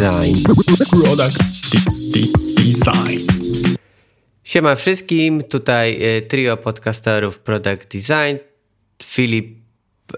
Design. 0.00 0.36
Product 0.90 1.38
Design. 2.56 3.20
Siema 4.44 4.74
wszystkim, 4.74 5.42
tutaj 5.42 6.02
e, 6.02 6.22
trio 6.22 6.56
podcasterów 6.56 7.38
Product 7.38 7.88
Design. 7.92 8.36
Filip, 9.02 9.58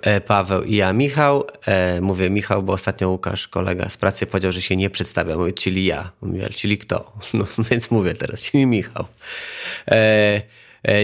e, 0.02 0.20
Paweł 0.20 0.62
i 0.62 0.76
ja, 0.76 0.92
Michał. 0.92 1.46
E, 1.66 2.00
mówię 2.00 2.30
Michał, 2.30 2.62
bo 2.62 2.72
ostatnio 2.72 3.08
Łukasz, 3.10 3.48
kolega 3.48 3.88
z 3.88 3.96
pracy, 3.96 4.26
powiedział, 4.26 4.52
że 4.52 4.62
się 4.62 4.76
nie 4.76 4.90
przedstawia. 4.90 5.36
Mówię, 5.36 5.52
czyli 5.52 5.84
ja. 5.84 6.12
Mówię, 6.20 6.48
czyli 6.48 6.78
kto? 6.78 7.12
No, 7.34 7.44
więc 7.70 7.90
mówię 7.90 8.14
teraz, 8.14 8.40
czyli 8.50 8.66
Michał. 8.66 9.04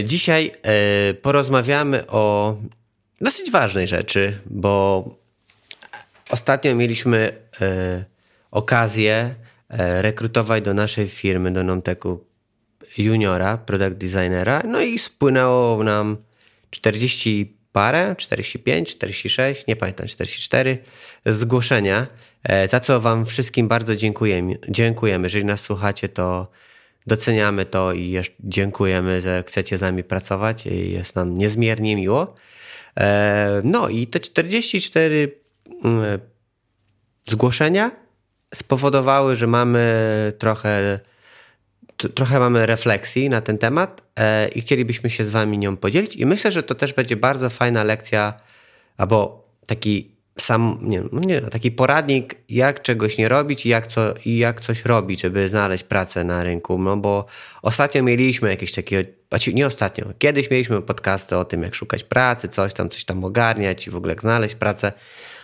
Dzisiaj 0.04 0.52
porozmawiamy 1.22 2.06
o 2.06 2.56
dosyć 3.20 3.50
ważnej 3.50 3.88
rzeczy, 3.88 4.38
bo 4.46 5.04
ostatnio 6.30 6.74
mieliśmy 6.74 7.32
okazję 8.50 9.34
rekrutować 10.00 10.64
do 10.64 10.74
naszej 10.74 11.08
firmy, 11.08 11.52
do 11.52 11.64
Nomteku 11.64 12.24
juniora, 12.98 13.56
product 13.56 13.96
designera, 13.96 14.62
no 14.64 14.80
i 14.80 14.98
spłynęło 14.98 15.84
nam 15.84 16.16
40 16.70 17.58
parę, 17.72 18.14
45, 18.18 18.90
46, 18.90 19.66
nie 19.66 19.76
pamiętam, 19.76 20.06
44 20.06 20.78
zgłoszenia, 21.26 22.06
e, 22.42 22.68
za 22.68 22.80
co 22.80 23.00
Wam 23.00 23.26
wszystkim 23.26 23.68
bardzo 23.68 23.96
dziękujemy. 23.96 24.58
dziękujemy. 24.68 25.26
Jeżeli 25.26 25.44
nas 25.44 25.60
słuchacie, 25.60 26.08
to 26.08 26.50
doceniamy 27.06 27.64
to 27.64 27.92
i 27.92 28.16
dziękujemy, 28.40 29.20
że 29.20 29.44
chcecie 29.46 29.78
z 29.78 29.80
nami 29.80 30.04
pracować. 30.04 30.66
Jest 30.66 31.16
nam 31.16 31.38
niezmiernie 31.38 31.96
miło. 31.96 32.34
E, 32.96 33.60
no 33.64 33.88
i 33.88 34.06
te 34.06 34.20
44 34.20 35.40
mm, 35.84 36.20
zgłoszenia 37.28 38.07
spowodowały, 38.54 39.36
że 39.36 39.46
mamy 39.46 39.92
trochę 40.38 41.00
trochę 42.14 42.38
mamy 42.38 42.66
refleksji 42.66 43.30
na 43.30 43.40
ten 43.40 43.58
temat 43.58 44.02
e, 44.16 44.48
i 44.48 44.60
chcielibyśmy 44.60 45.10
się 45.10 45.24
z 45.24 45.30
Wami 45.30 45.58
nią 45.58 45.76
podzielić. 45.76 46.16
I 46.16 46.26
myślę, 46.26 46.50
że 46.50 46.62
to 46.62 46.74
też 46.74 46.92
będzie 46.92 47.16
bardzo 47.16 47.50
fajna 47.50 47.84
lekcja, 47.84 48.34
albo 48.96 49.48
taki 49.66 50.18
sam, 50.38 50.78
nie, 50.82 51.02
no 51.12 51.20
nie, 51.20 51.40
taki 51.40 51.70
poradnik, 51.70 52.34
jak 52.48 52.82
czegoś 52.82 53.18
nie 53.18 53.28
robić 53.28 53.66
i 53.66 53.68
jak, 53.68 53.86
co, 53.86 54.14
i 54.24 54.38
jak 54.38 54.60
coś 54.60 54.84
robić, 54.84 55.20
żeby 55.20 55.48
znaleźć 55.48 55.84
pracę 55.84 56.24
na 56.24 56.44
rynku. 56.44 56.78
No 56.78 56.96
bo 56.96 57.26
ostatnio 57.62 58.02
mieliśmy 58.02 58.50
jakieś 58.50 58.72
takie, 58.72 59.04
znaczy 59.28 59.54
nie 59.54 59.66
ostatnio, 59.66 60.04
kiedyś 60.18 60.50
mieliśmy 60.50 60.82
podcasty 60.82 61.36
o 61.36 61.44
tym, 61.44 61.62
jak 61.62 61.74
szukać 61.74 62.04
pracy, 62.04 62.48
coś 62.48 62.74
tam, 62.74 62.88
coś 62.88 63.04
tam 63.04 63.24
ogarniać 63.24 63.86
i 63.86 63.90
w 63.90 63.96
ogóle 63.96 64.12
jak 64.12 64.20
znaleźć 64.20 64.54
pracę. 64.54 64.92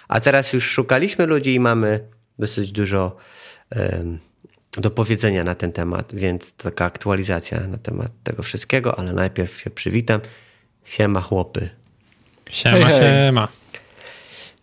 A 0.08 0.20
teraz 0.20 0.52
już 0.52 0.64
szukaliśmy 0.64 1.26
ludzi 1.26 1.54
i 1.54 1.60
mamy 1.60 2.13
dosyć 2.38 2.72
dużo. 2.72 3.16
Do 4.76 4.90
powiedzenia 4.90 5.44
na 5.44 5.54
ten 5.54 5.72
temat, 5.72 6.14
więc 6.14 6.52
taka 6.52 6.84
aktualizacja 6.84 7.60
na 7.60 7.78
temat 7.78 8.12
tego 8.24 8.42
wszystkiego, 8.42 8.98
ale 8.98 9.12
najpierw 9.12 9.60
się 9.60 9.70
przywitam. 9.70 10.20
Siema 10.84 11.20
chłopy. 11.20 11.70
Siema, 12.50 12.86
hej, 12.86 13.00
hej. 13.00 13.26
siema. 13.26 13.48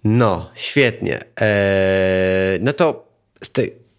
No, 0.04 0.52
świetnie. 0.56 1.20
Eee, 1.38 2.60
no 2.62 2.74
to 2.74 3.08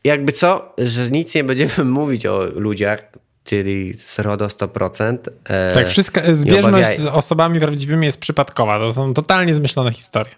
jakby 0.05 0.33
co, 0.33 0.75
że 0.79 1.11
nic 1.11 1.35
nie 1.35 1.45
będziemy 1.45 1.85
mówić 2.01 2.27
o 2.27 2.45
ludziach, 2.45 3.03
czyli 3.45 3.95
z 3.99 4.19
RODO 4.19 4.47
100%. 4.47 5.17
Eee, 5.49 5.75
tak, 5.75 5.89
wszystko, 5.89 6.21
zbieżność 6.33 6.99
z 6.99 7.07
osobami 7.07 7.61
prawdziwymi 7.61 8.07
jest 8.07 8.21
przypadkowa. 8.21 8.79
To 8.79 8.93
są 8.93 9.15
totalnie 9.15 9.55
zmyślone 9.55 9.93
historie. 9.93 10.35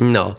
No. 0.00 0.34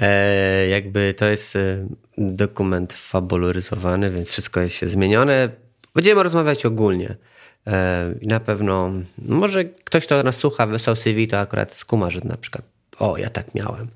E, 0.00 0.68
jakby 0.68 1.14
to 1.14 1.26
jest 1.26 1.56
e, 1.56 1.86
dokument 2.18 2.92
fabularyzowany, 2.92 4.10
więc 4.10 4.28
wszystko 4.28 4.60
jest 4.60 4.76
się 4.76 4.86
zmienione. 4.86 5.48
Będziemy 5.94 6.22
rozmawiać 6.22 6.66
ogólnie. 6.66 7.16
E, 7.66 8.14
I 8.20 8.26
na 8.26 8.40
pewno, 8.40 8.92
może 9.18 9.64
ktoś, 9.64 10.06
kto 10.06 10.22
nas 10.22 10.36
słucha, 10.36 10.66
wysłał 10.66 10.96
CV, 10.96 11.28
to 11.28 11.38
akurat 11.38 11.74
skuma, 11.74 12.10
że 12.10 12.20
na 12.24 12.36
przykład, 12.36 12.64
o, 12.98 13.16
ja 13.16 13.30
tak 13.30 13.54
miałem. 13.54 13.88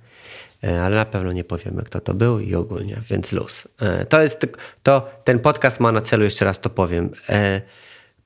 Ale 0.82 0.96
na 0.96 1.04
pewno 1.04 1.32
nie 1.32 1.44
powiemy, 1.44 1.82
kto 1.82 2.00
to 2.00 2.14
był 2.14 2.40
i 2.40 2.54
ogólnie, 2.54 2.98
więc 3.10 3.32
luz. 3.32 3.68
To 4.08 4.22
jest, 4.22 4.46
to, 4.82 5.10
ten 5.24 5.38
podcast 5.38 5.80
ma 5.80 5.92
na 5.92 6.00
celu, 6.00 6.24
jeszcze 6.24 6.44
raz 6.44 6.60
to 6.60 6.70
powiem, 6.70 7.10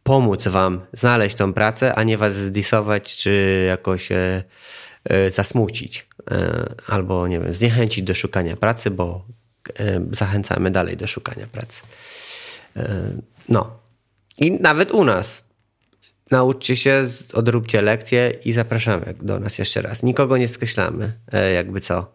pomóc 0.02 0.48
wam 0.48 0.80
znaleźć 0.92 1.36
tą 1.36 1.52
pracę, 1.52 1.94
a 1.94 2.02
nie 2.02 2.18
was 2.18 2.34
zdisować, 2.34 3.16
czy 3.16 3.64
jakoś 3.68 4.08
zasmucić. 5.30 6.08
E, 6.30 6.74
albo 6.86 7.28
nie 7.28 7.40
wiem, 7.40 7.52
zniechęcić 7.52 8.04
do 8.04 8.14
szukania 8.14 8.56
pracy, 8.56 8.90
bo 8.90 9.26
e, 9.78 10.06
zachęcamy 10.12 10.70
dalej 10.70 10.96
do 10.96 11.06
szukania 11.06 11.46
pracy. 11.46 11.82
E, 12.76 13.10
no. 13.48 13.78
I 14.38 14.52
nawet 14.52 14.92
u 14.92 15.04
nas. 15.04 15.44
Nauczcie 16.30 16.76
się, 16.76 17.08
odróbcie 17.32 17.82
lekcje 17.82 18.32
i 18.44 18.52
zapraszamy 18.52 19.14
do 19.22 19.40
nas 19.40 19.58
jeszcze 19.58 19.82
raz. 19.82 20.02
Nikogo 20.02 20.36
nie 20.36 20.48
skreślamy, 20.48 21.12
jakby 21.54 21.80
co. 21.80 22.12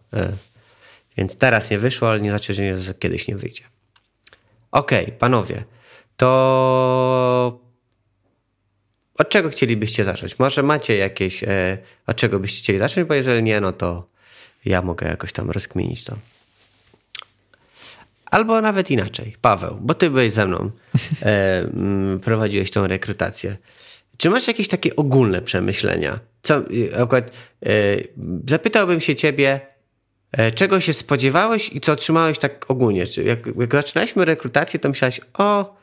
Więc 1.16 1.36
teraz 1.36 1.70
nie 1.70 1.78
wyszło, 1.78 2.08
ale 2.08 2.20
nie 2.20 2.30
znaczy, 2.30 2.78
że 2.78 2.94
kiedyś 2.94 3.28
nie 3.28 3.36
wyjdzie. 3.36 3.64
Okej, 4.70 5.04
okay, 5.04 5.18
panowie, 5.18 5.64
to 6.16 7.60
od 9.20 9.28
czego 9.28 9.50
chcielibyście 9.50 10.04
zacząć? 10.04 10.38
Może 10.38 10.62
macie 10.62 10.96
jakieś, 10.96 11.44
e, 11.44 11.78
od 12.06 12.16
czego 12.16 12.40
byście 12.40 12.62
chcieli 12.62 12.78
zacząć, 12.78 13.08
bo 13.08 13.14
jeżeli 13.14 13.42
nie, 13.42 13.60
no 13.60 13.72
to 13.72 14.06
ja 14.64 14.82
mogę 14.82 15.06
jakoś 15.06 15.32
tam 15.32 15.50
rozkminić 15.50 16.04
to. 16.04 16.16
Albo 18.26 18.60
nawet 18.60 18.90
inaczej. 18.90 19.36
Paweł, 19.40 19.78
bo 19.80 19.94
ty 19.94 20.10
byłeś 20.10 20.32
ze 20.32 20.46
mną, 20.46 20.70
e, 21.22 21.70
prowadziłeś 22.22 22.70
tą 22.70 22.86
rekrutację. 22.86 23.56
Czy 24.16 24.30
masz 24.30 24.48
jakieś 24.48 24.68
takie 24.68 24.96
ogólne 24.96 25.42
przemyślenia? 25.42 26.20
Co, 26.42 26.62
akurat, 26.98 27.30
e, 27.66 27.70
zapytałbym 28.48 29.00
się 29.00 29.16
ciebie, 29.16 29.60
e, 30.32 30.52
czego 30.52 30.80
się 30.80 30.92
spodziewałeś 30.92 31.72
i 31.72 31.80
co 31.80 31.92
otrzymałeś 31.92 32.38
tak 32.38 32.70
ogólnie? 32.70 33.06
Czy 33.06 33.22
jak, 33.22 33.38
jak 33.58 33.72
zaczynaliśmy 33.72 34.24
rekrutację, 34.24 34.80
to 34.80 34.88
myślałeś, 34.88 35.20
o, 35.34 35.79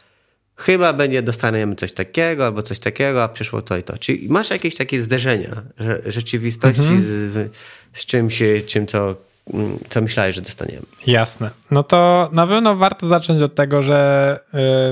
chyba 0.57 0.94
będzie 0.94 1.22
dostaniemy 1.22 1.75
coś 1.75 1.91
takiego 1.91 2.45
albo 2.45 2.63
coś 2.63 2.79
takiego, 2.79 3.23
a 3.23 3.28
przyszło 3.28 3.62
to 3.62 3.78
i 3.78 3.84
to. 3.84 3.97
Czy 3.97 4.18
masz 4.29 4.50
jakieś 4.50 4.75
takie 4.75 5.01
zderzenia 5.01 5.63
rzeczywistości 6.06 6.81
mhm. 6.81 7.01
z, 7.01 7.51
z 7.94 8.06
czymś, 8.06 8.44
czym 8.66 8.85
to, 8.85 9.16
mm, 9.53 9.78
co 9.90 10.01
myślałeś, 10.01 10.35
że 10.35 10.41
dostaniemy? 10.41 10.81
Jasne. 11.07 11.50
No 11.72 11.84
to 11.84 12.29
na 12.31 12.47
pewno 12.47 12.75
warto 12.75 13.07
zacząć 13.07 13.41
od 13.41 13.56
tego, 13.56 13.81
że 13.81 14.40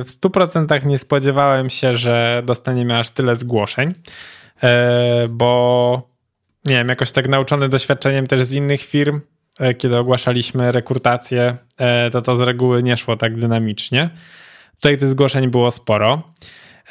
y, 0.02 0.03
w 0.03 0.09
100% 0.09 0.86
nie 0.86 0.98
spodziewałem 0.98 1.70
się, 1.70 1.96
że 1.96 2.44
dostaniemy 2.46 3.00
aż 3.00 3.09
tyle 3.09 3.36
zgłoszeń, 3.36 3.90
y, 3.90 4.68
bo 5.30 6.09
nie 6.66 6.76
wiem, 6.76 6.90
jakoś 6.90 7.12
tak 7.12 7.28
nauczony 7.28 7.70
doświadczeniem 7.70 8.28
też 8.28 8.44
z 8.44 8.53
innych 8.53 8.82
firm, 8.82 9.22
y, 9.62 9.74
kiedy 9.74 9.97
ogłaszaliśmy 9.97 10.72
rekrutację, 10.72 11.58
to 12.12 12.22
to 12.22 12.36
z 12.36 12.42
reguły 12.42 12.84
nie 12.84 12.97
szło 12.97 13.18
tak 13.18 13.36
dynamicznie. 13.36 14.09
Tutaj 14.75 14.97
tych 14.97 15.08
zgłoszeń 15.08 15.47
było 15.47 15.72
sporo. 15.72 16.24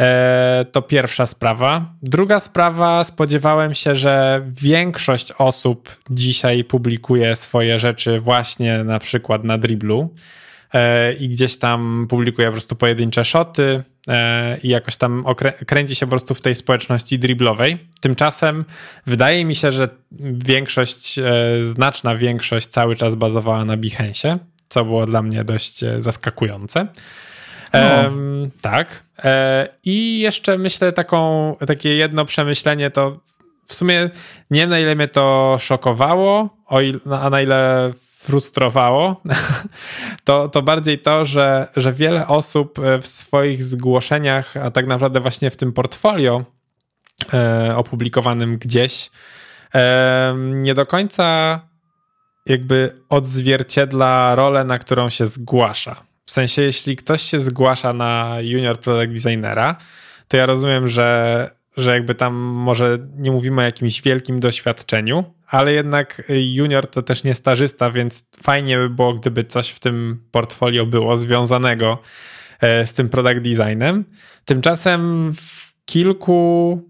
E, 0.00 0.66
to 0.72 0.82
pierwsza 0.82 1.26
sprawa. 1.26 1.94
Druga 2.02 2.40
sprawa, 2.40 3.04
spodziewałem 3.04 3.74
się, 3.74 3.94
że 3.94 4.42
większość 4.46 5.32
osób 5.32 5.96
dzisiaj 6.10 6.64
publikuje 6.64 7.36
swoje 7.36 7.78
rzeczy 7.78 8.18
właśnie 8.18 8.84
na 8.84 8.98
przykład 8.98 9.44
na 9.44 9.58
Driblu 9.58 10.14
e, 10.72 11.12
i 11.12 11.28
gdzieś 11.28 11.58
tam 11.58 12.06
publikuje 12.10 12.48
po 12.48 12.52
prostu 12.52 12.76
pojedyncze 12.76 13.24
szoty 13.24 13.82
e, 14.08 14.58
i 14.62 14.68
jakoś 14.68 14.96
tam 14.96 15.24
kręci 15.66 15.94
się 15.94 16.06
po 16.06 16.10
prostu 16.10 16.34
w 16.34 16.40
tej 16.40 16.54
społeczności 16.54 17.18
driblowej. 17.18 17.78
Tymczasem 18.00 18.64
wydaje 19.06 19.44
mi 19.44 19.54
się, 19.54 19.72
że 19.72 19.88
większość, 20.44 21.20
znaczna 21.62 22.16
większość 22.16 22.66
cały 22.66 22.96
czas 22.96 23.14
bazowała 23.14 23.64
na 23.64 23.76
Behance, 23.76 24.36
co 24.68 24.84
było 24.84 25.06
dla 25.06 25.22
mnie 25.22 25.44
dość 25.44 25.80
zaskakujące. 25.96 26.86
No. 27.74 28.10
tak. 28.62 29.02
E, 29.18 29.68
I 29.84 30.18
jeszcze 30.18 30.58
myślę 30.58 30.92
taką, 30.92 31.52
takie 31.66 31.96
jedno 31.96 32.24
przemyślenie 32.24 32.90
to 32.90 33.20
w 33.66 33.74
sumie 33.74 34.10
nie 34.50 34.60
wiem 34.60 34.70
na 34.70 34.78
ile 34.78 34.94
mnie 34.94 35.08
to 35.08 35.56
szokowało, 35.60 36.48
o 36.66 36.80
ile, 36.80 37.00
a 37.20 37.30
na 37.30 37.42
ile 37.42 37.92
frustrowało, 38.24 39.22
to, 40.24 40.48
to 40.48 40.62
bardziej 40.62 40.98
to, 40.98 41.24
że, 41.24 41.68
że 41.76 41.92
wiele 41.92 42.26
osób 42.26 42.78
e, 42.78 42.98
w 42.98 43.06
swoich 43.06 43.64
zgłoszeniach, 43.64 44.56
a 44.56 44.70
tak 44.70 44.86
naprawdę 44.86 45.20
właśnie 45.20 45.50
w 45.50 45.56
tym 45.56 45.72
portfolio 45.72 46.44
e, 47.34 47.76
opublikowanym 47.76 48.58
gdzieś, 48.58 49.10
e, 49.74 50.34
nie 50.38 50.74
do 50.74 50.86
końca 50.86 51.60
jakby 52.46 53.02
odzwierciedla 53.08 54.34
rolę, 54.34 54.64
na 54.64 54.78
którą 54.78 55.08
się 55.10 55.26
zgłasza. 55.26 56.13
Sensie, 56.34 56.62
jeśli 56.62 56.96
ktoś 56.96 57.22
się 57.22 57.40
zgłasza 57.40 57.92
na 57.92 58.36
junior 58.40 58.80
product 58.80 59.12
designera, 59.12 59.76
to 60.28 60.36
ja 60.36 60.46
rozumiem, 60.46 60.88
że, 60.88 61.50
że 61.76 61.94
jakby 61.94 62.14
tam 62.14 62.34
może 62.34 62.98
nie 63.16 63.30
mówimy 63.30 63.62
o 63.62 63.64
jakimś 63.64 64.02
wielkim 64.02 64.40
doświadczeniu, 64.40 65.24
ale 65.46 65.72
jednak 65.72 66.22
junior 66.28 66.86
to 66.86 67.02
też 67.02 67.24
nie 67.24 67.34
stażysta, 67.34 67.90
więc 67.90 68.26
fajnie 68.42 68.76
by 68.76 68.90
było, 68.90 69.14
gdyby 69.14 69.44
coś 69.44 69.70
w 69.70 69.80
tym 69.80 70.24
portfolio 70.30 70.86
było 70.86 71.16
związanego 71.16 71.98
e, 72.60 72.86
z 72.86 72.94
tym 72.94 73.08
product 73.08 73.40
designem. 73.40 74.04
Tymczasem 74.44 75.32
w 75.36 75.72
kilku, 75.84 76.82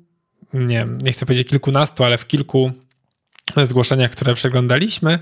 nie, 0.55 0.87
nie 1.03 1.13
chcę 1.13 1.27
powiedzieć 1.27 1.49
kilkunastu, 1.49 2.05
ale 2.05 2.19
w 2.19 2.27
kilku 2.27 2.73
zgłoszeniach, 3.63 4.11
które 4.11 4.35
przeglądaliśmy, 4.35 5.19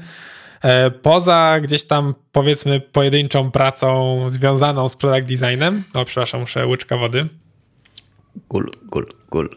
poza 1.02 1.60
gdzieś 1.62 1.84
tam 1.84 2.14
powiedzmy 2.32 2.80
pojedynczą 2.80 3.50
pracą 3.50 4.24
związaną 4.28 4.88
z 4.88 4.96
product 4.96 5.28
designem, 5.28 5.84
no 5.94 6.04
przepraszam, 6.04 6.40
muszę 6.40 6.66
łyczka 6.66 6.96
wody. 6.96 7.28
Gul, 8.48 8.70
gul, 8.82 9.06
gul. 9.30 9.56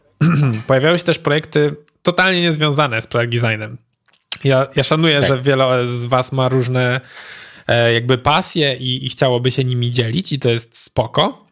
Pojawiały 0.66 0.98
się 0.98 1.04
też 1.04 1.18
projekty 1.18 1.76
totalnie 2.02 2.42
niezwiązane 2.42 3.02
z 3.02 3.06
product 3.06 3.42
designem. 3.42 3.78
Ja, 4.44 4.66
ja 4.76 4.82
szanuję, 4.82 5.20
tak. 5.20 5.28
że 5.28 5.42
wiele 5.42 5.88
z 5.88 6.04
was 6.04 6.32
ma 6.32 6.48
różne 6.48 7.00
e, 7.68 7.92
jakby 7.92 8.18
pasje 8.18 8.76
i, 8.76 9.06
i 9.06 9.10
chciałoby 9.10 9.50
się 9.50 9.64
nimi 9.64 9.92
dzielić 9.92 10.32
i 10.32 10.38
to 10.38 10.50
jest 10.50 10.78
spoko. 10.78 11.46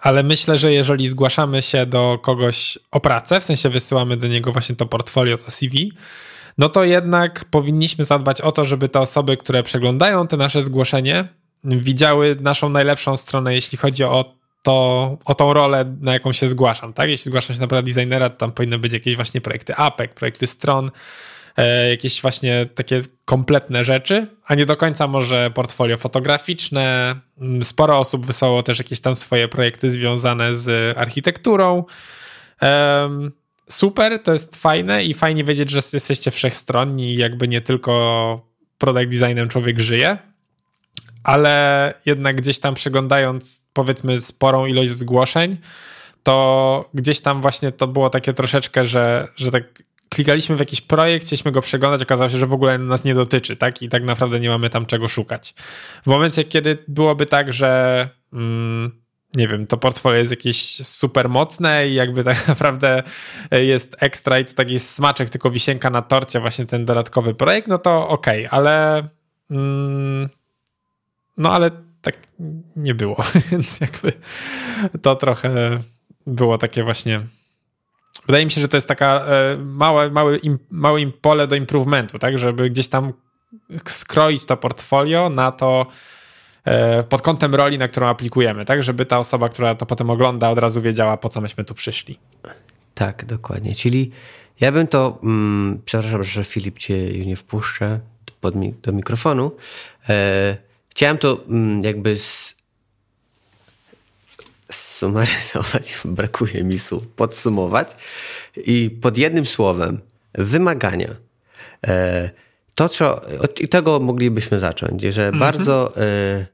Ale 0.00 0.22
myślę, 0.22 0.58
że 0.58 0.72
jeżeli 0.72 1.08
zgłaszamy 1.08 1.62
się 1.62 1.86
do 1.86 2.18
kogoś 2.22 2.78
o 2.90 3.00
pracę, 3.00 3.40
w 3.40 3.44
sensie 3.44 3.68
wysyłamy 3.68 4.16
do 4.16 4.26
niego 4.26 4.52
właśnie 4.52 4.76
to 4.76 4.86
portfolio, 4.86 5.38
to 5.38 5.50
CV, 5.50 5.92
no 6.58 6.68
to 6.68 6.84
jednak 6.84 7.44
powinniśmy 7.44 8.04
zadbać 8.04 8.40
o 8.40 8.52
to, 8.52 8.64
żeby 8.64 8.88
te 8.88 9.00
osoby, 9.00 9.36
które 9.36 9.62
przeglądają 9.62 10.26
te 10.26 10.36
nasze 10.36 10.62
zgłoszenie, 10.62 11.28
widziały 11.64 12.36
naszą 12.40 12.68
najlepszą 12.68 13.16
stronę, 13.16 13.54
jeśli 13.54 13.78
chodzi 13.78 14.04
o 14.04 14.40
to, 14.62 15.18
o 15.24 15.34
tą 15.34 15.52
rolę, 15.52 15.96
na 16.00 16.12
jaką 16.12 16.32
się 16.32 16.48
zgłaszam, 16.48 16.92
tak? 16.92 17.10
Jeśli 17.10 17.24
zgłaszam 17.30 17.56
się 17.56 17.60
na 17.60 17.66
product 17.66 17.94
designera, 17.94 18.30
to 18.30 18.36
tam 18.36 18.52
powinny 18.52 18.78
być 18.78 18.92
jakieś 18.92 19.16
właśnie 19.16 19.40
projekty 19.40 19.74
APEK, 19.74 20.14
projekty 20.14 20.46
stron, 20.46 20.90
e, 21.56 21.90
jakieś 21.90 22.22
właśnie 22.22 22.66
takie 22.74 23.02
kompletne 23.24 23.84
rzeczy, 23.84 24.26
a 24.44 24.54
nie 24.54 24.66
do 24.66 24.76
końca 24.76 25.06
może 25.06 25.50
portfolio 25.50 25.96
fotograficzne. 25.96 27.14
Mm, 27.40 27.64
sporo 27.64 27.98
osób 27.98 28.26
wysłało 28.26 28.62
też 28.62 28.78
jakieś 28.78 29.00
tam 29.00 29.14
swoje 29.14 29.48
projekty 29.48 29.90
związane 29.90 30.56
z 30.56 30.98
architekturą. 30.98 31.84
Um, 32.62 33.32
super, 33.72 34.22
to 34.22 34.32
jest 34.32 34.56
fajne 34.56 35.04
i 35.04 35.14
fajnie 35.14 35.44
wiedzieć, 35.44 35.70
że 35.70 35.80
jesteście 35.92 36.30
wszechstronni 36.30 37.14
i 37.14 37.16
jakby 37.16 37.48
nie 37.48 37.60
tylko 37.60 38.50
product 38.78 39.18
designem 39.18 39.48
człowiek 39.48 39.80
żyje, 39.80 40.18
ale 41.24 41.94
jednak 42.06 42.36
gdzieś 42.36 42.58
tam 42.58 42.74
przeglądając 42.74 43.68
powiedzmy 43.72 44.20
sporą 44.20 44.66
ilość 44.66 44.90
zgłoszeń, 44.90 45.56
to 46.22 46.90
gdzieś 46.94 47.20
tam 47.20 47.42
właśnie 47.42 47.72
to 47.72 47.86
było 47.86 48.10
takie 48.10 48.32
troszeczkę, 48.32 48.84
że, 48.84 49.28
że 49.36 49.50
tak 49.50 49.82
klikaliśmy 50.08 50.56
w 50.56 50.58
jakiś 50.58 50.80
projekt, 50.80 51.26
chcieliśmy 51.26 51.52
go 51.52 51.62
przeglądać, 51.62 52.02
okazało 52.02 52.30
się, 52.30 52.38
że 52.38 52.46
w 52.46 52.52
ogóle 52.52 52.78
nas 52.78 53.04
nie 53.04 53.14
dotyczy, 53.14 53.56
tak? 53.56 53.82
I 53.82 53.88
tak 53.88 54.04
naprawdę 54.04 54.40
nie 54.40 54.48
mamy 54.48 54.70
tam 54.70 54.86
czego 54.86 55.08
szukać. 55.08 55.54
W 56.02 56.06
momencie, 56.06 56.44
kiedy 56.44 56.78
byłoby 56.88 57.26
tak, 57.26 57.52
że 57.52 58.08
mm, 58.32 59.00
nie 59.34 59.48
wiem, 59.48 59.66
to 59.66 59.76
portfolio 59.76 60.18
jest 60.18 60.30
jakieś 60.30 60.86
super 60.86 61.28
mocne 61.28 61.88
i 61.88 61.94
jakby 61.94 62.24
tak 62.24 62.48
naprawdę 62.48 63.02
jest 63.50 63.96
ekstra 64.00 64.38
i 64.38 64.44
to 64.44 64.54
taki 64.54 64.78
smaczek, 64.78 65.30
tylko 65.30 65.50
wisienka 65.50 65.90
na 65.90 66.02
torcie, 66.02 66.40
właśnie 66.40 66.66
ten 66.66 66.84
dodatkowy 66.84 67.34
projekt, 67.34 67.68
no 67.68 67.78
to 67.78 68.08
okej, 68.08 68.46
okay, 68.46 68.58
ale 68.58 69.08
mm, 69.50 70.28
no 71.36 71.52
ale 71.52 71.70
tak 72.02 72.14
nie 72.76 72.94
było, 72.94 73.16
więc 73.50 73.80
jakby 73.80 74.12
to 75.02 75.16
trochę 75.16 75.80
było 76.26 76.58
takie 76.58 76.84
właśnie. 76.84 77.26
Wydaje 78.26 78.44
mi 78.44 78.50
się, 78.50 78.60
że 78.60 78.68
to 78.68 78.76
jest 78.76 78.88
taka 78.88 79.24
e, 79.26 79.56
małe, 79.56 80.10
małe, 80.10 80.36
im, 80.36 80.58
małe 80.70 81.00
im 81.00 81.12
pole 81.12 81.46
do 81.46 81.56
improvementu, 81.56 82.18
tak, 82.18 82.38
żeby 82.38 82.70
gdzieś 82.70 82.88
tam 82.88 83.12
skroić 83.84 84.44
to 84.44 84.56
portfolio 84.56 85.30
na 85.30 85.52
to 85.52 85.86
pod 87.08 87.22
kątem 87.22 87.54
roli, 87.54 87.78
na 87.78 87.88
którą 87.88 88.06
aplikujemy, 88.06 88.64
tak, 88.64 88.82
żeby 88.82 89.06
ta 89.06 89.18
osoba, 89.18 89.48
która 89.48 89.74
to 89.74 89.86
potem 89.86 90.10
ogląda, 90.10 90.50
od 90.50 90.58
razu 90.58 90.82
wiedziała, 90.82 91.16
po 91.16 91.28
co 91.28 91.40
myśmy 91.40 91.64
tu 91.64 91.74
przyszli. 91.74 92.18
Tak, 92.94 93.24
dokładnie. 93.24 93.74
Czyli 93.74 94.10
ja 94.60 94.72
bym 94.72 94.86
to, 94.86 95.18
mm, 95.22 95.80
przepraszam, 95.84 96.24
że 96.24 96.44
Filip 96.44 96.78
cię 96.78 97.26
nie 97.26 97.36
wpuszczę 97.36 98.00
pod, 98.40 98.54
do 98.82 98.92
mikrofonu. 98.92 99.52
E, 100.08 100.56
Chciałem 100.90 101.18
to 101.18 101.44
mm, 101.48 101.82
jakby 101.82 102.16
sumaryzować, 104.70 105.94
brakuje 106.04 106.64
mi 106.64 106.78
słów, 106.78 107.06
podsumować 107.06 107.88
i 108.56 108.98
pod 109.02 109.18
jednym 109.18 109.46
słowem 109.46 110.00
wymagania. 110.34 111.16
E, 111.86 112.30
to, 112.80 112.88
co, 112.88 113.20
od 113.40 113.70
tego 113.70 114.00
moglibyśmy 114.00 114.58
zacząć, 114.58 115.02
że 115.02 115.22
mhm. 115.26 115.38
bardzo 115.38 115.96
e, 115.96 116.46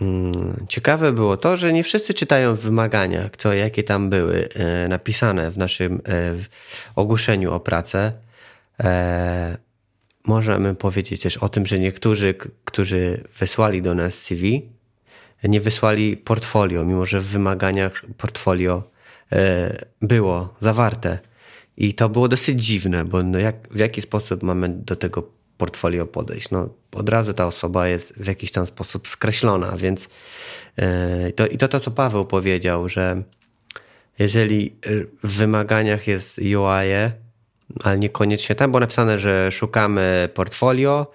mm, 0.00 0.66
ciekawe 0.68 1.12
było 1.12 1.36
to, 1.36 1.56
że 1.56 1.72
nie 1.72 1.84
wszyscy 1.84 2.14
czytają 2.14 2.54
wymagania, 2.54 3.30
co, 3.38 3.52
jakie 3.52 3.82
tam 3.82 4.10
były 4.10 4.48
e, 4.54 4.88
napisane 4.88 5.50
w 5.50 5.58
naszym 5.58 6.00
ogłoszeniu 6.96 7.52
o 7.52 7.60
pracę 7.60 8.12
możemy 10.26 10.74
powiedzieć 10.74 11.20
też 11.20 11.36
o 11.36 11.48
tym, 11.48 11.66
że 11.66 11.78
niektórzy, 11.78 12.34
którzy 12.64 13.20
wysłali 13.38 13.82
do 13.82 13.94
nas 13.94 14.14
CV, 14.14 14.70
nie 15.44 15.60
wysłali 15.60 16.16
portfolio, 16.16 16.84
mimo 16.84 17.06
że 17.06 17.20
w 17.20 17.26
wymaganiach 17.26 18.04
portfolio 18.16 18.82
e, 19.32 19.76
było 20.02 20.54
zawarte. 20.60 21.31
I 21.76 21.94
to 21.94 22.08
było 22.08 22.28
dosyć 22.28 22.64
dziwne, 22.64 23.04
bo 23.04 23.22
no 23.22 23.38
jak, 23.38 23.68
w 23.70 23.78
jaki 23.78 24.02
sposób 24.02 24.42
mamy 24.42 24.68
do 24.68 24.96
tego 24.96 25.30
portfolio 25.56 26.06
podejść? 26.06 26.50
No, 26.50 26.68
od 26.92 27.08
razu 27.08 27.32
ta 27.32 27.46
osoba 27.46 27.88
jest 27.88 28.22
w 28.22 28.26
jakiś 28.26 28.52
tam 28.52 28.66
sposób 28.66 29.08
skreślona, 29.08 29.76
więc 29.76 30.08
e, 30.76 31.32
to, 31.32 31.46
i 31.46 31.58
to 31.58 31.68
to, 31.68 31.80
co 31.80 31.90
Paweł 31.90 32.24
powiedział, 32.24 32.88
że 32.88 33.22
jeżeli 34.18 34.76
w 35.22 35.36
wymaganiach 35.36 36.06
jest 36.06 36.38
UI, 36.38 36.92
ale 37.84 37.98
niekoniecznie. 37.98 38.54
Tam 38.54 38.70
było 38.70 38.80
napisane, 38.80 39.18
że 39.18 39.52
szukamy 39.52 40.28
portfolio 40.34 41.12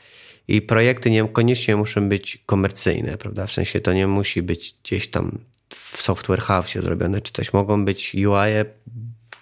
i 0.47 0.61
projekty 0.61 1.11
niekoniecznie 1.11 1.75
muszą 1.75 2.09
być 2.09 2.43
komercyjne, 2.45 3.17
prawda? 3.17 3.47
W 3.47 3.51
sensie 3.51 3.79
to 3.79 3.93
nie 3.93 4.07
musi 4.07 4.41
być 4.41 4.75
gdzieś 4.83 5.07
tam 5.07 5.39
w 5.69 6.01
software 6.01 6.41
house 6.41 6.73
zrobione, 6.73 7.21
czy 7.21 7.33
coś. 7.33 7.53
Mogą 7.53 7.85
być 7.85 8.15
UI 8.15 8.51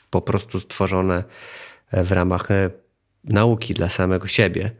po 0.09 0.21
prostu 0.21 0.59
stworzone 0.59 1.23
w 1.91 2.11
ramach 2.11 2.51
e, 2.51 2.69
nauki 3.23 3.73
dla 3.73 3.89
samego 3.89 4.27
siebie. 4.27 4.71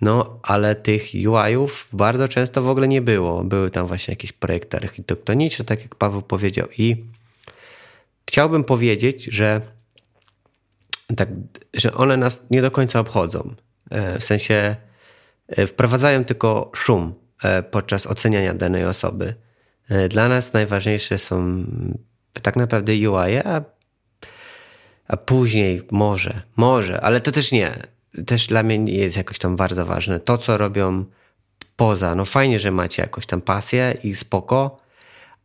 No, 0.00 0.40
ale 0.42 0.74
tych 0.74 1.02
UI-ów 1.14 1.88
bardzo 1.92 2.28
często 2.28 2.62
w 2.62 2.68
ogóle 2.68 2.88
nie 2.88 3.02
było. 3.02 3.44
Były 3.44 3.70
tam 3.70 3.86
właśnie 3.86 4.12
jakieś 4.12 4.32
projekty 4.32 4.76
architektoniczne, 4.76 5.64
tak 5.64 5.82
jak 5.82 5.94
Paweł 5.94 6.22
powiedział. 6.22 6.68
I 6.78 7.04
chciałbym 8.28 8.64
powiedzieć, 8.64 9.24
że 9.24 9.60
tak, 11.16 11.28
że 11.74 11.94
one 11.94 12.16
nas 12.16 12.42
nie 12.50 12.62
do 12.62 12.70
końca 12.70 13.00
obchodzą. 13.00 13.54
E, 13.90 14.18
w 14.18 14.24
sensie 14.24 14.76
e, 15.48 15.66
wprowadzają 15.66 16.24
tylko 16.24 16.70
szum 16.74 17.14
e, 17.42 17.62
podczas 17.62 18.06
oceniania 18.06 18.54
danej 18.54 18.84
osoby. 18.84 19.34
Dla 20.08 20.28
nas 20.28 20.52
najważniejsze 20.52 21.18
są 21.18 21.64
tak 22.42 22.56
naprawdę 22.56 22.92
UI, 22.92 23.36
a, 23.44 23.64
a 25.12 25.16
później 25.16 25.82
może, 25.90 26.42
może, 26.56 27.00
ale 27.00 27.20
to 27.20 27.32
też 27.32 27.52
nie. 27.52 27.72
Też 28.26 28.46
dla 28.46 28.62
mnie 28.62 28.78
nie 28.78 28.94
jest 28.94 29.16
jakoś 29.16 29.38
tam 29.38 29.56
bardzo 29.56 29.86
ważne. 29.86 30.20
To, 30.20 30.38
co 30.38 30.58
robią 30.58 31.04
poza, 31.76 32.14
no 32.14 32.24
fajnie, 32.24 32.60
że 32.60 32.70
macie 32.70 33.02
jakąś 33.02 33.26
tam 33.26 33.40
pasję 33.40 33.94
i 34.04 34.14
spoko, 34.14 34.80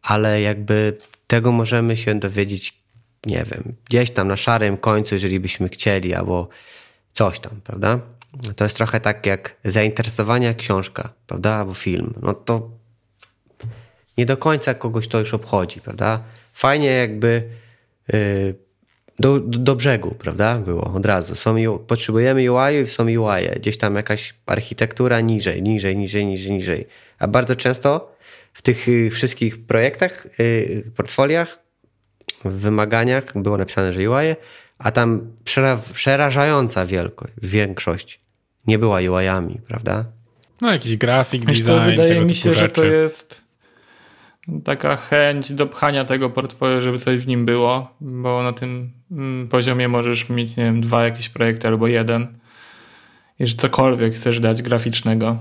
ale 0.01 0.41
jakby 0.41 0.97
tego 1.27 1.51
możemy 1.51 1.97
się 1.97 2.19
dowiedzieć 2.19 2.77
nie 3.25 3.45
wiem, 3.51 3.75
gdzieś 3.85 4.11
tam 4.11 4.27
na 4.27 4.35
szarym 4.37 4.77
końcu, 4.77 5.15
jeżeli 5.15 5.39
byśmy 5.39 5.69
chcieli, 5.69 6.13
albo 6.13 6.47
coś 7.13 7.39
tam, 7.39 7.61
prawda? 7.63 7.99
To 8.55 8.63
jest 8.63 8.77
trochę 8.77 8.99
tak 8.99 9.25
jak 9.25 9.55
zainteresowanie 9.63 10.55
książka, 10.55 11.13
prawda? 11.27 11.55
Albo 11.55 11.73
film. 11.73 12.13
No 12.21 12.33
to 12.33 12.69
nie 14.17 14.25
do 14.25 14.37
końca 14.37 14.73
kogoś 14.73 15.07
to 15.07 15.19
już 15.19 15.33
obchodzi, 15.33 15.81
prawda? 15.81 16.23
Fajnie 16.53 16.87
jakby 16.87 17.49
yy, 18.13 18.66
do, 19.19 19.39
do, 19.39 19.75
brzegu, 19.75 20.15
prawda? 20.15 20.57
Było 20.57 20.93
od 20.93 21.05
razu. 21.05 21.35
Są, 21.35 21.55
potrzebujemy 21.87 22.51
UI 22.51 22.75
i 22.83 22.87
są 22.87 23.03
UI. 23.03 23.59
Gdzieś 23.59 23.77
tam 23.77 23.95
jakaś 23.95 24.33
architektura 24.45 25.21
niżej, 25.21 25.63
niżej, 25.63 25.97
niżej, 25.97 26.25
niżej, 26.25 26.51
niżej. 26.51 26.87
A 27.19 27.27
bardzo 27.27 27.55
często 27.55 28.15
w 28.53 28.61
tych 28.61 28.87
y, 28.87 29.09
wszystkich 29.09 29.65
projektach, 29.65 30.27
yy, 30.39 30.83
portfoliach 30.95 31.59
w 32.45 32.51
wymaganiach 32.51 33.23
było 33.35 33.57
napisane, 33.57 33.93
że 33.93 34.09
UI, 34.09 34.35
a 34.77 34.91
tam 34.91 35.33
przera 35.43 35.79
przerażająca 35.93 36.85
wielkość, 36.85 37.33
większość 37.41 38.19
nie 38.67 38.79
była 38.79 38.97
UI-ami, 38.97 39.59
prawda? 39.67 40.05
No 40.61 40.71
jakiś 40.71 40.97
grafik, 40.97 41.45
design, 41.45 41.67
to 41.67 41.85
Wydaje 41.85 42.25
mi 42.25 42.35
się, 42.35 42.53
że 42.53 42.69
to 42.69 42.85
jest 42.85 43.46
taka 44.63 44.95
chęć 44.95 45.53
do 45.53 45.67
pchania 45.67 46.05
tego 46.05 46.29
portfolio, 46.29 46.81
żeby 46.81 46.97
coś 46.97 47.17
w 47.17 47.27
nim 47.27 47.45
było, 47.45 47.91
bo 48.01 48.43
na 48.43 48.53
tym 48.53 48.91
mm, 49.11 49.47
poziomie 49.47 49.87
możesz 49.87 50.29
mieć, 50.29 50.57
nie 50.57 50.63
wiem, 50.63 50.81
dwa 50.81 51.03
jakieś 51.03 51.29
projekty 51.29 51.67
albo 51.67 51.87
jeden. 51.87 52.27
Jeżeli 53.39 53.57
cokolwiek 53.59 54.13
chcesz 54.13 54.39
dać 54.39 54.61
graficznego. 54.61 55.37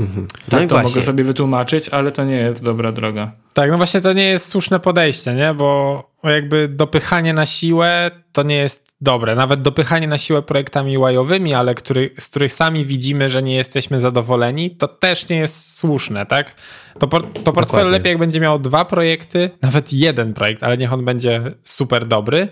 Mhm. 0.00 0.22
No 0.22 0.58
tak 0.58 0.62
to 0.62 0.68
właśnie. 0.68 0.90
mogę 0.90 1.02
sobie 1.02 1.24
wytłumaczyć, 1.24 1.88
ale 1.88 2.12
to 2.12 2.24
nie 2.24 2.36
jest 2.36 2.64
dobra 2.64 2.92
droga. 2.92 3.32
Tak, 3.54 3.70
no 3.70 3.76
właśnie 3.76 4.00
to 4.00 4.12
nie 4.12 4.24
jest 4.24 4.48
słuszne 4.48 4.80
podejście, 4.80 5.34
nie? 5.34 5.54
Bo 5.54 6.11
jakby 6.30 6.68
dopychanie 6.68 7.34
na 7.34 7.46
siłę 7.46 8.10
to 8.32 8.42
nie 8.42 8.56
jest 8.56 8.92
dobre. 9.00 9.34
Nawet 9.34 9.62
dopychanie 9.62 10.08
na 10.08 10.18
siłę 10.18 10.42
projektami 10.42 10.98
UI-owymi, 10.98 11.54
ale 11.54 11.74
który, 11.74 12.10
z 12.18 12.30
których 12.30 12.52
sami 12.52 12.84
widzimy, 12.84 13.28
że 13.28 13.42
nie 13.42 13.54
jesteśmy 13.54 14.00
zadowoleni, 14.00 14.70
to 14.70 14.88
też 14.88 15.28
nie 15.28 15.36
jest 15.36 15.76
słuszne, 15.76 16.26
tak? 16.26 16.54
To, 16.98 17.06
to 17.44 17.52
portfolio 17.52 17.88
lepiej 17.88 18.10
jak 18.10 18.18
będzie 18.18 18.40
miało 18.40 18.58
dwa 18.58 18.84
projekty, 18.84 19.50
nawet 19.62 19.92
jeden 19.92 20.34
projekt, 20.34 20.62
ale 20.62 20.78
niech 20.78 20.92
on 20.92 21.04
będzie 21.04 21.42
super 21.64 22.06
dobry, 22.06 22.48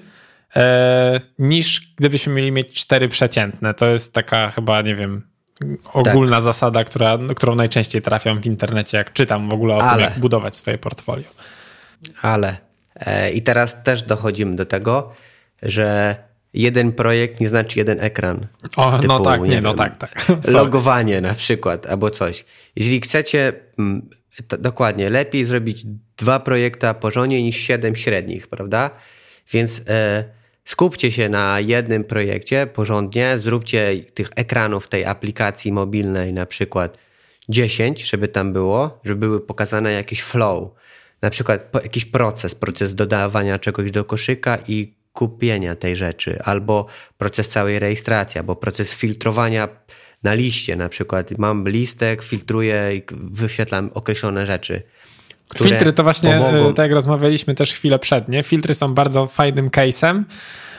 e, 0.56 1.20
niż 1.38 1.92
gdybyśmy 1.96 2.32
mieli 2.32 2.52
mieć 2.52 2.74
cztery 2.74 3.08
przeciętne. 3.08 3.74
To 3.74 3.86
jest 3.86 4.14
taka 4.14 4.50
chyba, 4.50 4.82
nie 4.82 4.94
wiem, 4.94 5.22
ogólna 5.92 6.36
tak. 6.36 6.44
zasada, 6.44 6.84
która, 6.84 7.18
którą 7.36 7.54
najczęściej 7.54 8.02
trafiam 8.02 8.40
w 8.40 8.46
internecie, 8.46 8.98
jak 8.98 9.12
czytam 9.12 9.48
w 9.48 9.52
ogóle 9.52 9.76
o 9.76 9.82
Ale. 9.82 9.90
tym, 9.90 10.00
jak 10.00 10.18
budować 10.18 10.56
swoje 10.56 10.78
portfolio. 10.78 11.28
Ale 12.22 12.69
i 13.34 13.42
teraz 13.42 13.82
też 13.82 14.02
dochodzimy 14.02 14.56
do 14.56 14.66
tego, 14.66 15.12
że 15.62 16.16
jeden 16.54 16.92
projekt 16.92 17.40
nie 17.40 17.48
znaczy 17.48 17.78
jeden 17.78 18.00
ekran. 18.00 18.46
O, 18.76 18.90
no 18.90 18.98
typu, 18.98 19.08
no 19.08 19.20
tak, 19.20 19.40
nie, 19.40 19.48
nie 19.48 19.60
no 19.60 19.74
tak, 19.74 19.96
tak. 19.96 20.26
Logowanie 20.52 21.20
na 21.20 21.34
przykład, 21.34 21.86
albo 21.86 22.10
coś. 22.10 22.44
Jeśli 22.76 23.00
chcecie, 23.00 23.52
mm, 23.78 24.08
dokładnie, 24.58 25.10
lepiej 25.10 25.44
zrobić 25.44 25.84
dwa 26.16 26.40
projekty 26.40 26.86
porządnie 27.00 27.42
niż 27.42 27.56
siedem 27.56 27.96
średnich, 27.96 28.48
prawda? 28.48 28.90
Więc 29.52 29.82
e, 29.88 30.24
skupcie 30.64 31.12
się 31.12 31.28
na 31.28 31.60
jednym 31.60 32.04
projekcie 32.04 32.66
porządnie, 32.66 33.38
zróbcie 33.38 33.96
tych 34.14 34.28
ekranów 34.36 34.88
tej 34.88 35.04
aplikacji 35.04 35.72
mobilnej 35.72 36.32
na 36.32 36.46
przykład 36.46 36.98
10, 37.48 38.10
żeby 38.10 38.28
tam 38.28 38.52
było, 38.52 39.00
żeby 39.04 39.26
były 39.26 39.40
pokazane 39.40 39.92
jakieś 39.92 40.22
flow, 40.22 40.70
na 41.22 41.30
przykład 41.30 41.74
jakiś 41.74 42.04
proces, 42.04 42.54
proces 42.54 42.94
dodawania 42.94 43.58
czegoś 43.58 43.90
do 43.90 44.04
koszyka 44.04 44.58
i 44.68 44.94
kupienia 45.12 45.76
tej 45.76 45.96
rzeczy, 45.96 46.42
albo 46.42 46.86
proces 47.18 47.48
całej 47.48 47.78
rejestracji, 47.78 48.38
albo 48.38 48.56
proces 48.56 48.94
filtrowania 48.94 49.68
na 50.22 50.34
liście, 50.34 50.76
na 50.76 50.88
przykład 50.88 51.38
mam 51.38 51.68
listek, 51.68 52.22
filtruję 52.22 52.96
i 52.96 53.02
wyświetlam 53.10 53.90
określone 53.94 54.46
rzeczy. 54.46 54.82
Filtry 55.58 55.92
to 55.92 56.02
właśnie, 56.02 56.38
pomogą. 56.38 56.70
E, 56.70 56.74
tak 56.74 56.84
jak 56.84 56.92
rozmawialiśmy 56.92 57.54
też 57.54 57.72
chwilę 57.72 57.98
przed, 57.98 58.28
nie? 58.28 58.42
Filtry 58.42 58.74
są 58.74 58.94
bardzo 58.94 59.26
fajnym 59.26 59.70
case'em, 59.70 60.22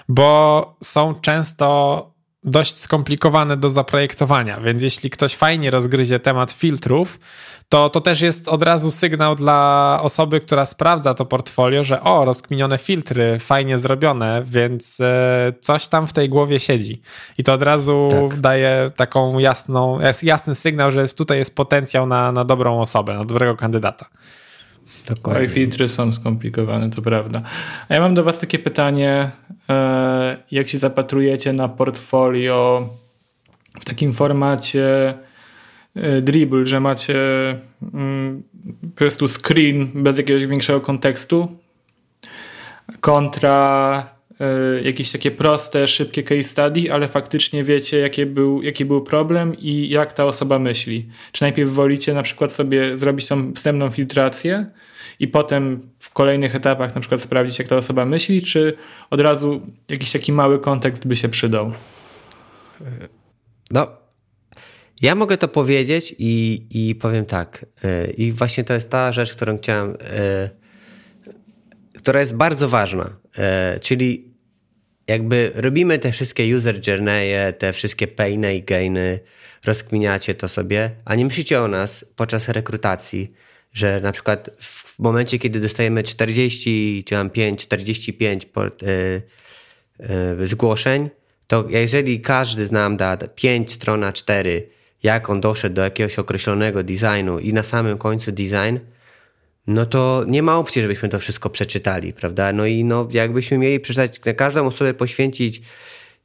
bo 0.09 0.77
są 0.83 1.15
często 1.15 2.11
dość 2.43 2.77
skomplikowane 2.77 3.57
do 3.57 3.69
zaprojektowania, 3.69 4.59
więc 4.59 4.83
jeśli 4.83 5.09
ktoś 5.09 5.35
fajnie 5.35 5.71
rozgryzie 5.71 6.19
temat 6.19 6.51
filtrów, 6.51 7.19
to 7.71 7.89
to 7.89 8.01
też 8.01 8.21
jest 8.21 8.47
od 8.47 8.61
razu 8.61 8.91
sygnał 8.91 9.35
dla 9.35 9.99
osoby, 10.01 10.39
która 10.39 10.65
sprawdza 10.65 11.13
to 11.13 11.25
portfolio, 11.25 11.83
że 11.83 12.01
o, 12.01 12.25
rozkminione 12.25 12.77
filtry, 12.77 13.39
fajnie 13.39 13.77
zrobione, 13.77 14.43
więc 14.45 14.99
e, 15.01 15.53
coś 15.61 15.87
tam 15.87 16.07
w 16.07 16.13
tej 16.13 16.29
głowie 16.29 16.59
siedzi. 16.59 17.01
I 17.37 17.43
to 17.43 17.53
od 17.53 17.61
razu 17.61 18.09
tak. 18.29 18.39
daje 18.39 18.91
taką 18.95 19.39
jasną, 19.39 19.99
jasny 20.23 20.55
sygnał, 20.55 20.91
że 20.91 21.07
tutaj 21.07 21.37
jest 21.37 21.55
potencjał 21.55 22.07
na, 22.07 22.31
na 22.31 22.45
dobrą 22.45 22.81
osobę, 22.81 23.13
na 23.13 23.23
dobrego 23.23 23.55
kandydata. 23.55 24.05
Dokładnie. 25.09 25.49
filtry 25.49 25.87
są 25.87 26.13
skomplikowane, 26.13 26.89
to 26.89 27.01
prawda. 27.01 27.41
A 27.89 27.93
ja 27.93 27.99
mam 28.01 28.13
do 28.13 28.23
Was 28.23 28.39
takie 28.39 28.59
pytanie, 28.59 29.31
e, 29.69 30.37
jak 30.51 30.67
się 30.67 30.77
zapatrujecie 30.77 31.53
na 31.53 31.69
portfolio 31.69 32.89
w 33.79 33.85
takim 33.85 34.13
formacie 34.13 35.13
dribble, 36.21 36.65
że 36.65 36.79
macie 36.79 37.15
mm, 37.93 38.43
po 38.81 38.95
prostu 38.95 39.27
screen 39.27 39.87
bez 39.93 40.17
jakiegoś 40.17 40.45
większego 40.45 40.81
kontekstu 40.81 41.47
kontra 42.99 44.05
e, 44.39 44.81
jakieś 44.83 45.11
takie 45.11 45.31
proste, 45.31 45.87
szybkie 45.87 46.23
case 46.23 46.43
study, 46.43 46.93
ale 46.93 47.07
faktycznie 47.07 47.63
wiecie, 47.63 47.97
jaki 47.97 48.25
był, 48.25 48.61
jaki 48.61 48.85
był 48.85 49.01
problem 49.01 49.55
i 49.59 49.89
jak 49.89 50.13
ta 50.13 50.25
osoba 50.25 50.59
myśli. 50.59 51.05
Czy 51.31 51.43
najpierw 51.43 51.69
wolicie 51.69 52.13
na 52.13 52.23
przykład 52.23 52.51
sobie 52.51 52.97
zrobić 52.97 53.27
tą 53.27 53.53
wstępną 53.53 53.89
filtrację, 53.89 54.65
i 55.21 55.27
potem 55.27 55.89
w 55.99 56.09
kolejnych 56.09 56.55
etapach 56.55 56.95
na 56.95 57.01
przykład 57.01 57.21
sprawdzić, 57.21 57.59
jak 57.59 57.67
ta 57.67 57.75
osoba 57.75 58.05
myśli, 58.05 58.41
czy 58.41 58.77
od 59.09 59.21
razu 59.21 59.61
jakiś 59.89 60.11
taki 60.11 60.31
mały 60.31 60.59
kontekst 60.59 61.07
by 61.07 61.15
się 61.15 61.29
przydał? 61.29 61.73
No, 63.71 63.87
ja 65.01 65.15
mogę 65.15 65.37
to 65.37 65.47
powiedzieć 65.47 66.15
i, 66.19 66.61
i 66.71 66.95
powiem 66.95 67.25
tak. 67.25 67.65
E, 67.83 68.11
I 68.11 68.31
właśnie 68.31 68.63
to 68.63 68.73
jest 68.73 68.89
ta 68.89 69.11
rzecz, 69.11 69.33
którą 69.33 69.57
chciałem, 69.57 69.97
e, 70.01 70.49
która 71.97 72.19
jest 72.19 72.35
bardzo 72.35 72.69
ważna. 72.69 73.09
E, 73.37 73.79
czyli 73.79 74.31
jakby 75.07 75.51
robimy 75.55 75.99
te 75.99 76.11
wszystkie 76.11 76.57
user 76.57 76.79
journey'e, 76.79 77.53
te 77.53 77.73
wszystkie 77.73 78.07
painy 78.07 78.55
i 78.55 78.63
gainy, 78.63 79.19
rozkminiacie 79.65 80.35
to 80.35 80.47
sobie, 80.47 80.91
a 81.05 81.15
nie 81.15 81.25
myślicie 81.25 81.61
o 81.61 81.67
nas 81.67 82.05
podczas 82.15 82.49
rekrutacji, 82.49 83.27
że 83.73 84.01
na 84.01 84.11
przykład 84.11 84.49
w 84.59 84.99
momencie, 84.99 85.39
kiedy 85.39 85.59
dostajemy 85.59 86.03
40 86.03 87.03
czy 87.03 87.15
tam 87.15 87.29
5, 87.29 87.61
45 87.61 88.45
port, 88.45 88.83
zgłoszeń, 90.45 91.09
to 91.47 91.65
jeżeli 91.69 92.21
każdy 92.21 92.65
z 92.65 92.71
nam 92.71 92.97
da 92.97 93.17
5 93.17 93.71
strona 93.71 94.13
4, 94.13 94.69
jak 95.03 95.29
on 95.29 95.41
doszedł 95.41 95.75
do 95.75 95.81
jakiegoś 95.81 96.19
określonego 96.19 96.83
designu 96.83 97.39
i 97.39 97.53
na 97.53 97.63
samym 97.63 97.97
końcu 97.97 98.31
design, 98.31 98.77
no 99.67 99.85
to 99.85 100.23
nie 100.27 100.43
ma 100.43 100.57
opcji, 100.57 100.81
żebyśmy 100.81 101.09
to 101.09 101.19
wszystko 101.19 101.49
przeczytali, 101.49 102.13
prawda? 102.13 102.53
No 102.53 102.65
i 102.65 102.83
no, 102.83 103.07
jakbyśmy 103.11 103.57
mieli 103.57 103.79
przeczytać, 103.79 104.25
na 104.25 104.33
każdą 104.33 104.67
osobę 104.67 104.93
poświęcić 104.93 105.61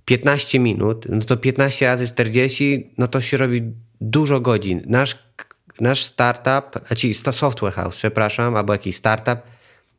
15 0.04 0.58
minut, 0.58 1.06
no 1.08 1.24
to 1.24 1.36
15 1.36 1.86
razy 1.86 2.06
40, 2.06 2.90
no 2.98 3.08
to 3.08 3.20
się 3.20 3.36
robi 3.36 3.62
dużo 4.00 4.40
godzin. 4.40 4.82
Nasz 4.86 5.26
nasz 5.80 6.04
startup, 6.04 6.88
czyli 6.96 7.14
software 7.14 7.72
house, 7.72 7.96
przepraszam, 7.96 8.56
albo 8.56 8.72
jakiś 8.72 8.96
startup, 8.96 9.38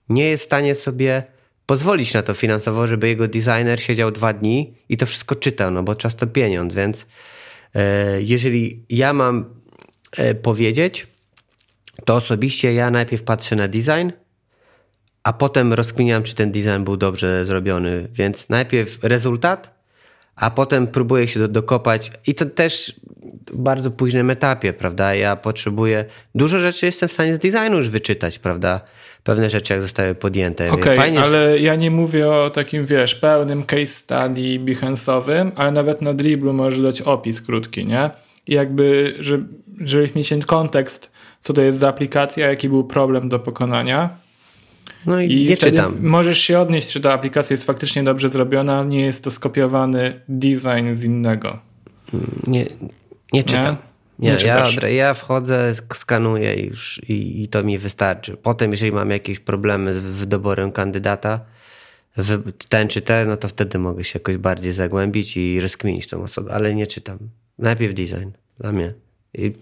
nie 0.10 0.29
jest 0.29 0.43
w 0.43 0.46
stanie 0.46 0.75
sobie 0.75 1.24
pozwolić 1.65 2.13
na 2.13 2.24
to 2.24 2.34
finansowo, 2.34 2.88
żeby 2.88 3.07
jego 3.07 3.27
designer 3.27 3.81
siedział 3.81 4.12
dwa 4.12 4.34
dni 4.34 4.74
i 4.89 4.98
to 4.98 5.05
wszystko 5.05 5.36
czytał, 5.36 5.72
no 5.72 5.84
bo 5.84 5.96
czas 5.96 6.15
to 6.15 6.27
pieniądz, 6.27 6.74
więc 6.74 7.05
jeżeli 8.19 8.86
ja 8.89 9.13
mam 9.13 9.46
e, 10.17 10.36
powiedzieć, 10.36 11.07
to 12.05 12.15
osobiście 12.15 12.74
ja 12.74 12.91
najpierw 12.91 13.24
patrzę 13.24 13.55
na 13.55 13.67
design, 13.67 14.12
a 15.24 15.34
potem 15.34 15.74
rozkminiam, 15.74 16.24
czy 16.24 16.36
ten 16.36 16.51
design 16.51 16.84
był 16.84 16.98
dobrze 16.98 17.46
zrobiony. 17.46 18.07
Więc 18.12 18.50
najpierw 18.50 19.03
rezultat, 19.03 19.77
a 20.36 20.51
potem 20.51 20.88
próbuję 20.88 21.27
się 21.27 21.39
do, 21.39 21.48
dokopać 21.48 22.12
i 22.27 22.36
to 22.36 22.46
też 22.46 23.00
w 23.51 23.57
bardzo 23.57 23.91
późnym 23.91 24.29
etapie, 24.29 24.74
prawda? 24.74 25.15
Ja 25.15 25.36
potrzebuję, 25.36 26.05
dużo 26.36 26.60
rzeczy 26.60 26.86
jestem 26.86 27.10
w 27.10 27.12
stanie 27.12 27.36
z 27.36 27.39
designu 27.39 27.77
już 27.77 27.89
wyczytać, 27.89 28.39
prawda? 28.39 28.81
Pewne 29.27 29.50
rzeczy 29.50 29.74
jak 29.74 29.81
zostały 29.81 30.15
podjęte. 30.15 30.72
Okej, 30.72 31.00
okay, 31.00 31.19
ale 31.19 31.60
ja 31.60 31.75
nie 31.75 31.91
mówię 31.91 32.29
o 32.29 32.50
takim, 32.50 32.86
wiesz, 32.86 33.15
pełnym 33.15 33.63
case 33.63 33.86
study 33.86 34.60
Behance'owym, 34.60 35.51
ale 35.55 35.72
nawet 35.72 36.01
na 36.01 36.13
Dribblu 36.13 36.53
możesz 36.53 36.81
dać 36.81 37.01
opis 37.01 37.41
krótki, 37.41 37.86
nie? 37.86 38.10
I 38.48 38.53
jakby, 38.53 39.15
żeby, 39.19 39.46
żeby 39.79 40.10
mieć 40.15 40.29
ten 40.29 40.41
kontekst, 40.41 41.12
co 41.39 41.53
to 41.53 41.62
jest 41.62 41.77
za 41.77 41.89
aplikacja, 41.89 42.50
jaki 42.50 42.69
był 42.69 42.84
problem 42.84 43.29
do 43.29 43.39
pokonania, 43.39 44.10
no 45.05 45.22
i, 45.22 45.34
I 45.34 45.46
nie 45.46 45.57
czytam. 45.57 45.98
Możesz 46.01 46.39
się 46.39 46.60
odnieść, 46.60 46.89
czy 46.89 47.01
ta 47.01 47.13
aplikacja 47.13 47.53
jest 47.53 47.63
faktycznie 47.63 48.03
dobrze 48.03 48.29
zrobiona, 48.29 48.84
nie 48.84 49.01
jest 49.01 49.24
to 49.24 49.31
skopiowany 49.31 50.22
design 50.29 50.93
z 50.93 51.03
innego. 51.03 51.60
Nie, 52.48 52.65
nie 53.34 53.43
czytam. 53.43 53.65
Nie? 53.65 53.97
Nie, 54.19 54.38
ja, 54.45 54.89
ja 54.89 55.13
wchodzę, 55.13 55.74
skanuję 55.93 56.53
już 56.53 57.01
i, 57.09 57.43
i, 57.43 57.47
to 57.47 57.63
mi 57.63 57.77
wystarczy. 57.77 58.38
Potem, 58.38 58.71
jeżeli 58.71 58.91
mam 58.91 59.09
jakieś 59.09 59.39
problemy 59.39 59.93
z 59.93 59.97
wyborem 59.97 60.71
kandydata, 60.71 61.39
ten 62.69 62.88
czy 62.88 63.01
ten, 63.01 63.27
no 63.27 63.38
to 63.38 63.47
wtedy 63.47 63.79
mogę 63.79 64.03
się 64.03 64.19
jakoś 64.19 64.38
bardziej 64.38 64.71
zagłębić 64.71 65.38
i 65.38 65.59
rozkminić 65.59 66.07
tą 66.07 66.24
osobę, 66.24 66.53
ale 66.53 66.75
nie 66.75 66.88
czytam. 66.88 67.17
Najpierw 67.59 67.93
design 67.93 68.29
dla 68.59 68.71
mnie. 68.71 68.93
I 69.33 69.53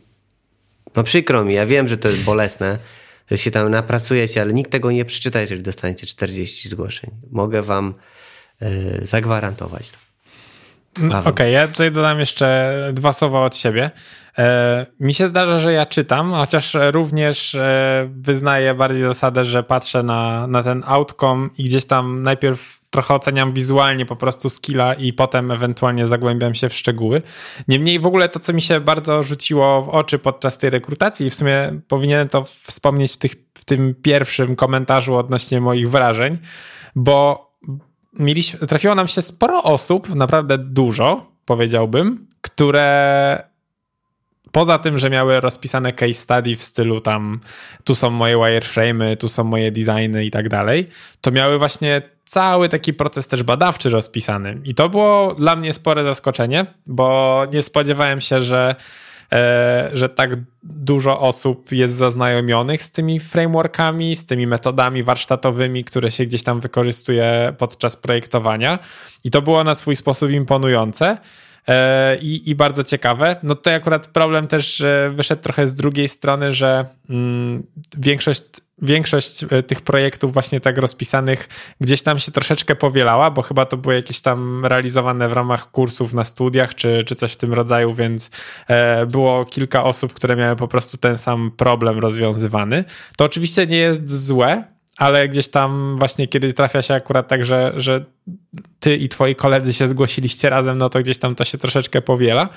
no 0.96 1.04
przykro 1.04 1.46
mi, 1.46 1.54
ja 1.54 1.66
wiem, 1.66 1.88
że 1.88 1.98
to 1.98 2.10
jest 2.10 2.24
bolesne, 2.24 2.80
że 3.32 3.38
się 3.38 3.52
tam 3.52 3.72
napracujecie, 3.72 4.42
ale 4.42 4.54
nikt 4.54 4.72
tego 4.72 4.92
nie 4.92 5.06
przeczyta, 5.06 5.42
jeżeli 5.42 5.62
dostaniecie 5.62 6.08
40 6.08 6.70
zgłoszeń. 6.70 7.12
Mogę 7.32 7.62
wam 7.62 7.94
yy, 8.62 8.68
zagwarantować 9.04 9.92
to. 9.92 10.05
Okej, 10.98 11.22
okay, 11.26 11.52
ja 11.52 11.68
tutaj 11.68 11.92
dodam 11.92 12.20
jeszcze 12.20 12.74
dwa 12.94 13.14
słowa 13.14 13.46
od 13.46 13.56
siebie. 13.56 13.92
E, 14.38 14.86
mi 15.00 15.14
się 15.14 15.28
zdarza, 15.28 15.58
że 15.58 15.74
ja 15.74 15.86
czytam, 15.86 16.34
chociaż 16.34 16.78
również 16.92 17.56
e, 17.56 18.10
wyznaję 18.12 18.74
bardziej 18.74 19.02
zasadę, 19.02 19.46
że 19.46 19.64
patrzę 19.64 20.04
na, 20.04 20.48
na 20.48 20.64
ten 20.64 20.84
outcome 20.88 21.50
i 21.58 21.64
gdzieś 21.64 21.86
tam 21.86 22.22
najpierw 22.22 22.80
trochę 22.90 23.14
oceniam 23.14 23.54
wizualnie 23.54 24.06
po 24.06 24.16
prostu 24.16 24.50
skilla 24.50 24.94
i 24.94 25.14
potem 25.14 25.52
ewentualnie 25.52 26.08
zagłębiam 26.08 26.56
się 26.56 26.70
w 26.70 26.74
szczegóły. 26.74 27.22
Niemniej 27.68 28.00
w 28.00 28.06
ogóle 28.06 28.30
to, 28.30 28.40
co 28.40 28.54
mi 28.54 28.62
się 28.62 28.80
bardzo 28.80 29.24
rzuciło 29.24 29.82
w 29.82 29.90
oczy 29.90 30.20
podczas 30.20 30.58
tej 30.58 30.70
rekrutacji, 30.70 31.30
w 31.30 31.36
sumie 31.36 31.80
powinienem 31.88 32.30
to 32.30 32.44
wspomnieć 32.44 33.14
w, 33.14 33.18
tych, 33.18 33.32
w 33.54 33.66
tym 33.66 33.96
pierwszym 34.02 34.56
komentarzu 34.56 35.16
odnośnie 35.16 35.62
moich 35.62 35.90
wrażeń, 35.90 36.38
bo 36.96 37.45
mieliśmy, 38.20 38.68
trafiło 38.68 38.96
nam 38.96 39.08
się 39.08 39.22
sporo 39.22 39.64
osób, 39.64 40.16
naprawdę 40.16 40.58
dużo, 40.58 41.32
powiedziałbym, 41.46 42.28
które 42.42 43.44
poza 44.52 44.80
tym, 44.80 44.98
że 44.98 45.10
miały 45.10 45.42
rozpisane 45.42 45.94
case 45.94 46.14
study 46.14 46.56
w 46.56 46.64
stylu 46.64 47.02
tam 47.02 47.40
tu 47.84 47.96
są 47.96 48.10
moje 48.10 48.36
wireframe'y, 48.36 49.18
tu 49.18 49.28
są 49.28 49.44
moje 49.44 49.72
designy 49.72 50.26
i 50.26 50.32
tak 50.32 50.50
dalej, 50.50 50.88
to 51.22 51.32
miały 51.32 51.60
właśnie 51.60 52.02
cały 52.26 52.70
taki 52.70 52.94
proces 52.94 53.28
też 53.28 53.44
badawczy 53.44 53.90
rozpisany. 53.90 54.62
I 54.64 54.76
to 54.76 54.90
było 54.90 55.34
dla 55.34 55.56
mnie 55.56 55.74
spore 55.74 56.04
zaskoczenie, 56.04 56.66
bo 56.86 57.42
nie 57.54 57.62
spodziewałem 57.62 58.22
się, 58.22 58.42
że 58.42 58.76
że 59.94 60.10
tak 60.16 60.32
dużo 60.64 61.20
osób 61.20 61.72
jest 61.72 61.94
zaznajomionych 61.94 62.84
z 62.84 62.92
tymi 62.92 63.20
frameworkami, 63.20 64.16
z 64.16 64.26
tymi 64.26 64.48
metodami 64.48 65.04
warsztatowymi, 65.04 65.84
które 65.84 66.12
się 66.12 66.26
gdzieś 66.26 66.44
tam 66.44 66.60
wykorzystuje 66.60 67.54
podczas 67.58 67.98
projektowania. 67.98 68.80
I 69.24 69.32
to 69.32 69.42
było 69.42 69.64
na 69.64 69.76
swój 69.76 69.96
sposób 69.96 70.32
imponujące. 70.32 71.18
E, 71.68 72.18
I, 72.18 72.50
I, 72.50 72.56
bardzo 72.56 72.84
ciekawe. 72.84 73.36
No 73.44 73.56
tutaj 73.56 73.76
akurat 73.76 74.08
problem 74.08 74.48
też 74.48 74.84
wyszedł 75.12 75.42
trochę 75.42 75.68
z 75.68 75.76
drugiej 75.76 76.08
strony, 76.08 76.52
że 76.52 76.86
mm, 77.10 77.64
większość 77.98 78.44
większość 78.82 79.46
e, 79.50 79.64
tych 79.64 79.82
projektów 79.82 80.34
właśnie 80.34 80.60
tak 80.60 80.78
rozpisanych 80.78 81.50
gdzieś 81.82 82.02
tam 82.02 82.20
się 82.20 82.32
troszeczkę 82.32 82.76
powielała, 82.76 83.32
bo 83.32 83.42
chyba 83.42 83.66
to 83.66 83.78
były 83.78 83.96
jakieś 83.96 84.22
tam 84.22 84.66
realizowane 84.66 85.30
w 85.30 85.34
ramach 85.34 85.72
kursów 85.72 86.14
na 86.14 86.24
studiach 86.24 86.76
czy, 86.76 87.04
czy 87.06 87.16
coś 87.16 87.34
w 87.34 87.38
tym 87.38 87.54
rodzaju, 87.54 87.94
więc 87.94 88.30
e, 88.68 89.06
było 89.06 89.46
kilka 89.46 89.84
osób, 89.84 90.14
które 90.14 90.36
miały 90.36 90.56
po 90.56 90.68
prostu 90.68 90.98
ten 90.98 91.18
sam 91.18 91.52
problem 91.58 92.00
rozwiązywany. 92.00 92.84
To 93.18 93.26
oczywiście 93.26 93.68
nie 93.68 93.78
jest 93.78 94.26
złe, 94.26 94.64
ale 94.98 95.30
gdzieś 95.30 95.48
tam 95.48 95.96
właśnie 96.00 96.28
kiedy 96.28 96.54
trafia 96.54 96.82
się 96.82 96.94
akurat 96.94 97.28
tak, 97.28 97.46
że, 97.46 97.74
że 97.76 98.06
ty 98.80 98.96
i 98.96 99.10
twoi 99.10 99.36
koledzy 99.36 99.74
się 99.74 99.88
zgłosiliście 99.88 100.50
razem, 100.50 100.78
no 100.78 100.90
to 100.90 101.00
gdzieś 101.00 101.18
tam 101.18 101.36
to 101.36 101.44
się 101.44 101.58
troszeczkę 101.58 102.02
powiela, 102.02 102.50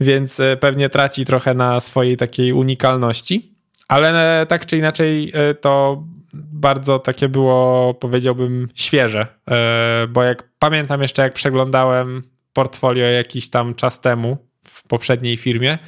więc 0.00 0.40
e, 0.40 0.56
pewnie 0.56 0.88
traci 0.88 1.24
trochę 1.24 1.54
na 1.54 1.80
swojej 1.80 2.16
takiej 2.16 2.52
unikalności. 2.52 3.55
Ale 3.88 4.40
e, 4.40 4.46
tak 4.46 4.66
czy 4.66 4.78
inaczej 4.78 5.32
e, 5.34 5.54
to 5.54 6.04
bardzo 6.34 6.98
takie 6.98 7.28
było, 7.28 7.94
powiedziałbym, 7.94 8.68
świeże, 8.74 9.26
e, 9.50 10.06
bo 10.08 10.22
jak 10.22 10.48
pamiętam 10.58 11.02
jeszcze, 11.02 11.22
jak 11.22 11.32
przeglądałem 11.32 12.22
portfolio 12.52 13.04
jakiś 13.04 13.50
tam 13.50 13.74
czas 13.74 14.00
temu 14.00 14.36
w 14.64 14.88
poprzedniej 14.88 15.36
firmie 15.36 15.78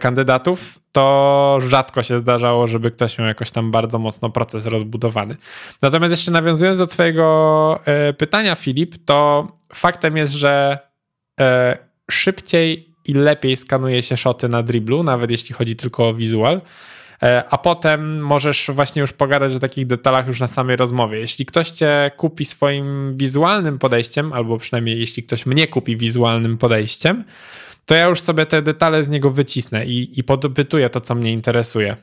kandydatów, 0.00 0.78
to 0.92 1.58
rzadko 1.68 2.02
się 2.02 2.18
zdarzało, 2.18 2.66
żeby 2.66 2.90
ktoś 2.90 3.18
miał 3.18 3.28
jakoś 3.28 3.50
tam 3.50 3.70
bardzo 3.70 3.98
mocno 3.98 4.30
proces 4.30 4.66
rozbudowany. 4.66 5.36
Natomiast 5.82 6.12
jeszcze 6.12 6.30
nawiązując 6.30 6.78
do 6.78 6.86
Twojego 6.86 7.80
pytania, 8.18 8.54
Filip, 8.54 8.94
to 9.04 9.48
faktem 9.74 10.16
jest, 10.16 10.32
że 10.32 10.78
szybciej 12.10 12.94
i 13.04 13.14
lepiej 13.14 13.56
skanuje 13.56 14.02
się 14.02 14.16
szoty 14.16 14.48
na 14.48 14.62
driblu, 14.62 15.02
nawet 15.02 15.30
jeśli 15.30 15.54
chodzi 15.54 15.76
tylko 15.76 16.08
o 16.08 16.14
wizual. 16.14 16.60
E, 17.22 17.44
a 17.50 17.58
potem 17.58 18.20
możesz 18.20 18.70
właśnie 18.74 19.00
już 19.00 19.12
pogadać 19.12 19.54
o 19.54 19.58
takich 19.58 19.86
detalach 19.86 20.26
już 20.26 20.40
na 20.40 20.48
samej 20.48 20.76
rozmowie. 20.76 21.18
Jeśli 21.18 21.46
ktoś 21.46 21.70
cię 21.70 22.10
kupi 22.16 22.44
swoim 22.44 23.16
wizualnym 23.16 23.78
podejściem, 23.78 24.32
albo 24.32 24.58
przynajmniej 24.58 24.98
jeśli 24.98 25.22
ktoś 25.22 25.46
mnie 25.46 25.68
kupi 25.68 25.96
wizualnym 25.96 26.58
podejściem, 26.58 27.24
to 27.86 27.94
ja 27.94 28.04
już 28.04 28.20
sobie 28.20 28.46
te 28.46 28.62
detale 28.62 29.02
z 29.02 29.08
niego 29.08 29.30
wycisnę 29.30 29.86
i, 29.86 30.20
i 30.20 30.24
podpytuję 30.24 30.90
to, 30.90 31.00
co 31.00 31.14
mnie 31.14 31.32
interesuje. 31.32 31.96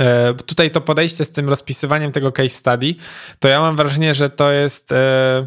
E, 0.00 0.34
tutaj 0.34 0.70
to 0.70 0.80
podejście 0.80 1.24
z 1.24 1.32
tym 1.32 1.48
rozpisywaniem 1.48 2.12
tego 2.12 2.32
case 2.32 2.48
study, 2.48 2.94
to 3.38 3.48
ja 3.48 3.60
mam 3.60 3.76
wrażenie, 3.76 4.14
że 4.14 4.30
to 4.30 4.52
jest 4.52 4.92
e, 4.92 5.46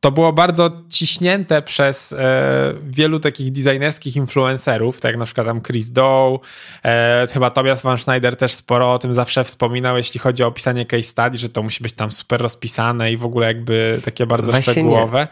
to 0.00 0.10
było 0.10 0.32
bardzo 0.32 0.70
ciśnięte 0.88 1.62
przez 1.62 2.12
e, 2.12 2.74
wielu 2.82 3.20
takich 3.20 3.52
designerskich 3.52 4.16
influencerów, 4.16 5.00
tak 5.00 5.08
jak 5.08 5.18
na 5.18 5.24
przykład 5.24 5.46
tam 5.46 5.62
Chris 5.62 5.90
Doe, 5.92 6.38
e, 6.84 7.26
chyba 7.32 7.50
Tobias 7.50 7.82
Van 7.82 7.98
Schneider 7.98 8.36
też 8.36 8.52
sporo 8.52 8.92
o 8.92 8.98
tym 8.98 9.14
zawsze 9.14 9.44
wspominał, 9.44 9.96
jeśli 9.96 10.20
chodzi 10.20 10.44
o 10.44 10.46
opisanie 10.46 10.86
case 10.86 11.02
study, 11.02 11.38
że 11.38 11.48
to 11.48 11.62
musi 11.62 11.82
być 11.82 11.92
tam 11.92 12.10
super 12.10 12.40
rozpisane 12.40 13.12
i 13.12 13.16
w 13.16 13.24
ogóle 13.24 13.46
jakby 13.46 14.00
takie 14.04 14.26
bardzo 14.26 14.50
Właśnie 14.50 14.72
szczegółowe. 14.72 15.28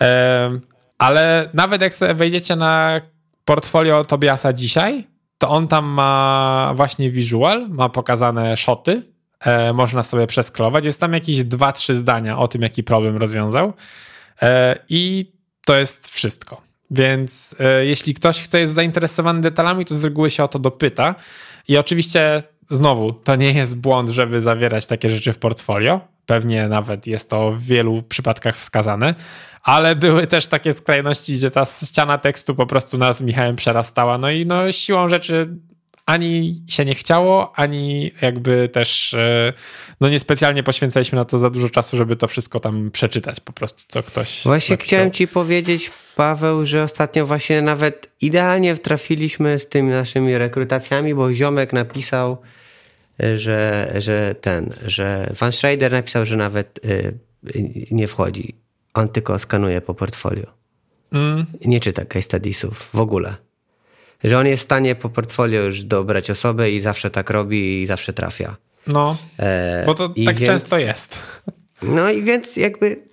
E, 0.00 0.50
ale 0.98 1.48
nawet 1.54 1.82
jak 1.82 1.94
sobie 1.94 2.14
wejdziecie 2.14 2.56
na 2.56 3.00
portfolio 3.44 4.04
Tobiasa 4.04 4.52
dzisiaj, 4.52 5.06
to 5.38 5.48
on 5.48 5.68
tam 5.68 5.84
ma 5.84 6.72
właśnie 6.74 7.10
visual, 7.10 7.68
ma 7.68 7.88
pokazane 7.88 8.56
shoty, 8.56 9.09
e, 9.40 9.72
można 9.72 10.02
sobie 10.02 10.26
przesklować. 10.26 10.84
Jest 10.84 11.00
tam 11.00 11.12
jakieś 11.12 11.44
dwa, 11.44 11.72
trzy 11.72 11.94
zdania 11.94 12.38
o 12.38 12.48
tym, 12.48 12.62
jaki 12.62 12.84
problem 12.84 13.16
rozwiązał. 13.16 13.72
E, 14.42 14.76
I 14.88 15.32
to 15.66 15.78
jest 15.78 16.08
wszystko. 16.08 16.62
Więc 16.90 17.56
e, 17.60 17.86
jeśli 17.86 18.14
ktoś 18.14 18.42
chce 18.42 18.60
jest 18.60 18.72
zainteresowany 18.72 19.40
detalami, 19.40 19.84
to 19.84 19.94
z 19.94 20.04
reguły 20.04 20.30
się 20.30 20.44
o 20.44 20.48
to 20.48 20.58
dopyta. 20.58 21.14
I 21.68 21.76
oczywiście 21.76 22.42
znowu, 22.70 23.12
to 23.12 23.36
nie 23.36 23.52
jest 23.52 23.80
błąd, 23.80 24.10
żeby 24.10 24.40
zawierać 24.40 24.86
takie 24.86 25.10
rzeczy 25.10 25.32
w 25.32 25.38
portfolio. 25.38 26.00
Pewnie 26.26 26.68
nawet 26.68 27.06
jest 27.06 27.30
to 27.30 27.52
w 27.52 27.62
wielu 27.62 28.02
przypadkach 28.02 28.56
wskazane, 28.56 29.14
ale 29.62 29.96
były 29.96 30.26
też 30.26 30.46
takie 30.46 30.72
skrajności, 30.72 31.34
gdzie 31.34 31.50
ta 31.50 31.64
ściana 31.64 32.18
tekstu 32.18 32.54
po 32.54 32.66
prostu 32.66 32.98
nas 32.98 33.18
z 33.18 33.22
Michałem 33.22 33.56
przerastała. 33.56 34.18
No 34.18 34.30
i 34.30 34.46
no, 34.46 34.72
siłą 34.72 35.08
rzeczy 35.08 35.56
ani 36.10 36.54
się 36.66 36.84
nie 36.84 36.94
chciało, 36.94 37.52
ani 37.58 38.12
jakby 38.22 38.68
też 38.68 39.14
e, 39.14 39.52
no 40.00 40.08
niespecjalnie 40.08 40.62
poświęcaliśmy 40.62 41.16
na 41.16 41.24
to 41.24 41.38
za 41.38 41.50
dużo 41.50 41.70
czasu, 41.70 41.96
żeby 41.96 42.16
to 42.16 42.28
wszystko 42.28 42.60
tam 42.60 42.90
przeczytać 42.90 43.40
po 43.40 43.52
prostu, 43.52 43.82
co 43.88 44.02
ktoś 44.02 44.42
Właśnie 44.44 44.72
napisał. 44.72 44.86
chciałem 44.86 45.10
ci 45.10 45.28
powiedzieć, 45.28 45.90
Paweł, 46.16 46.66
że 46.66 46.82
ostatnio 46.82 47.26
właśnie 47.26 47.62
nawet 47.62 48.08
idealnie 48.20 48.76
trafiliśmy 48.76 49.58
z 49.58 49.68
tymi 49.68 49.90
naszymi 49.90 50.38
rekrutacjami, 50.38 51.14
bo 51.14 51.32
ziomek 51.34 51.72
napisał, 51.72 52.38
e, 53.22 53.38
że, 53.38 53.92
że 53.98 54.34
ten, 54.34 54.74
że 54.86 55.32
Van 55.40 55.52
Schreider 55.52 55.92
napisał, 55.92 56.26
że 56.26 56.36
nawet 56.36 56.80
y, 56.84 57.18
nie 57.90 58.06
wchodzi. 58.06 58.54
On 58.94 59.08
tylko 59.08 59.38
skanuje 59.38 59.80
po 59.80 59.94
portfolio. 59.94 60.46
Mm. 61.12 61.46
Nie 61.64 61.80
czyta 61.80 62.04
case 62.04 62.22
studiesów 62.22 62.90
w 62.94 63.00
ogóle 63.00 63.49
że 64.24 64.38
on 64.38 64.46
jest 64.46 64.62
w 64.62 64.64
stanie 64.64 64.94
po 64.94 65.08
portfolio 65.08 65.62
już 65.62 65.82
dobrać 65.82 66.30
osobę 66.30 66.70
i 66.70 66.80
zawsze 66.80 67.10
tak 67.10 67.30
robi 67.30 67.82
i 67.82 67.86
zawsze 67.86 68.12
trafia. 68.12 68.56
No, 68.86 69.16
e, 69.38 69.82
bo 69.86 69.94
to 69.94 70.08
tak 70.08 70.36
więc, 70.36 70.38
często 70.40 70.78
jest. 70.78 71.18
No 71.82 72.10
i 72.10 72.22
więc 72.22 72.56
jakby 72.56 73.10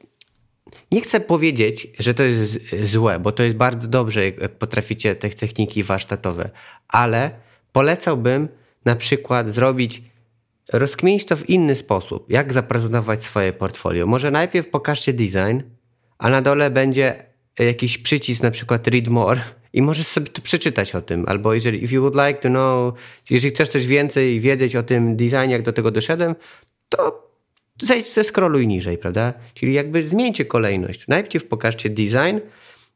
nie 0.92 1.02
chcę 1.02 1.20
powiedzieć, 1.20 1.88
że 2.00 2.14
to 2.14 2.24
jest 2.24 2.58
złe, 2.84 3.20
bo 3.20 3.32
to 3.32 3.44
jest 3.44 3.56
bardzo 3.56 3.88
dobrze, 3.88 4.26
jak 4.26 4.52
potraficie 4.52 5.16
te 5.16 5.30
techniki 5.30 5.84
warsztatowe, 5.84 6.50
ale 6.88 7.32
polecałbym 7.72 8.50
na 8.86 8.96
przykład 8.96 9.50
zrobić, 9.50 10.02
rozkminić 10.74 11.26
to 11.26 11.38
w 11.38 11.50
inny 11.50 11.76
sposób, 11.76 12.32
jak 12.32 12.54
zaprezentować 12.54 13.24
swoje 13.24 13.54
portfolio. 13.54 14.08
Może 14.08 14.32
najpierw 14.32 14.70
pokażcie 14.70 15.14
design, 15.14 15.60
a 16.18 16.30
na 16.30 16.42
dole 16.42 16.72
będzie 16.72 17.26
jakiś 17.60 17.98
przycisk, 17.98 18.44
na 18.44 18.52
przykład 18.52 18.88
read 18.88 19.08
more 19.08 19.42
i 19.78 19.82
możesz 19.82 20.08
sobie 20.08 20.28
to 20.28 20.42
przeczytać 20.42 20.96
o 20.96 21.02
tym. 21.02 21.26
Albo 21.28 21.54
jeżeli, 21.54 21.84
if 21.84 21.96
you 21.96 22.02
would 22.02 22.28
like 22.28 22.40
to 22.40 22.50
know, 22.50 22.94
jeżeli 23.30 23.54
chcesz 23.54 23.70
coś 23.70 23.88
więcej 23.88 24.40
wiedzieć 24.40 24.76
o 24.76 24.84
tym 24.84 25.16
designie, 25.16 25.52
jak 25.52 25.62
do 25.62 25.74
tego 25.74 25.92
doszedłem, 25.92 26.36
to 26.90 27.30
zejdź 27.82 28.14
ze 28.14 28.24
scrolluj 28.24 28.68
niżej, 28.68 28.98
prawda? 28.98 29.34
Czyli 29.54 29.74
jakby 29.74 30.08
zmieńcie 30.08 30.46
kolejność. 30.46 31.08
Najpierw 31.08 31.46
pokażcie 31.46 31.90
design, 31.90 32.40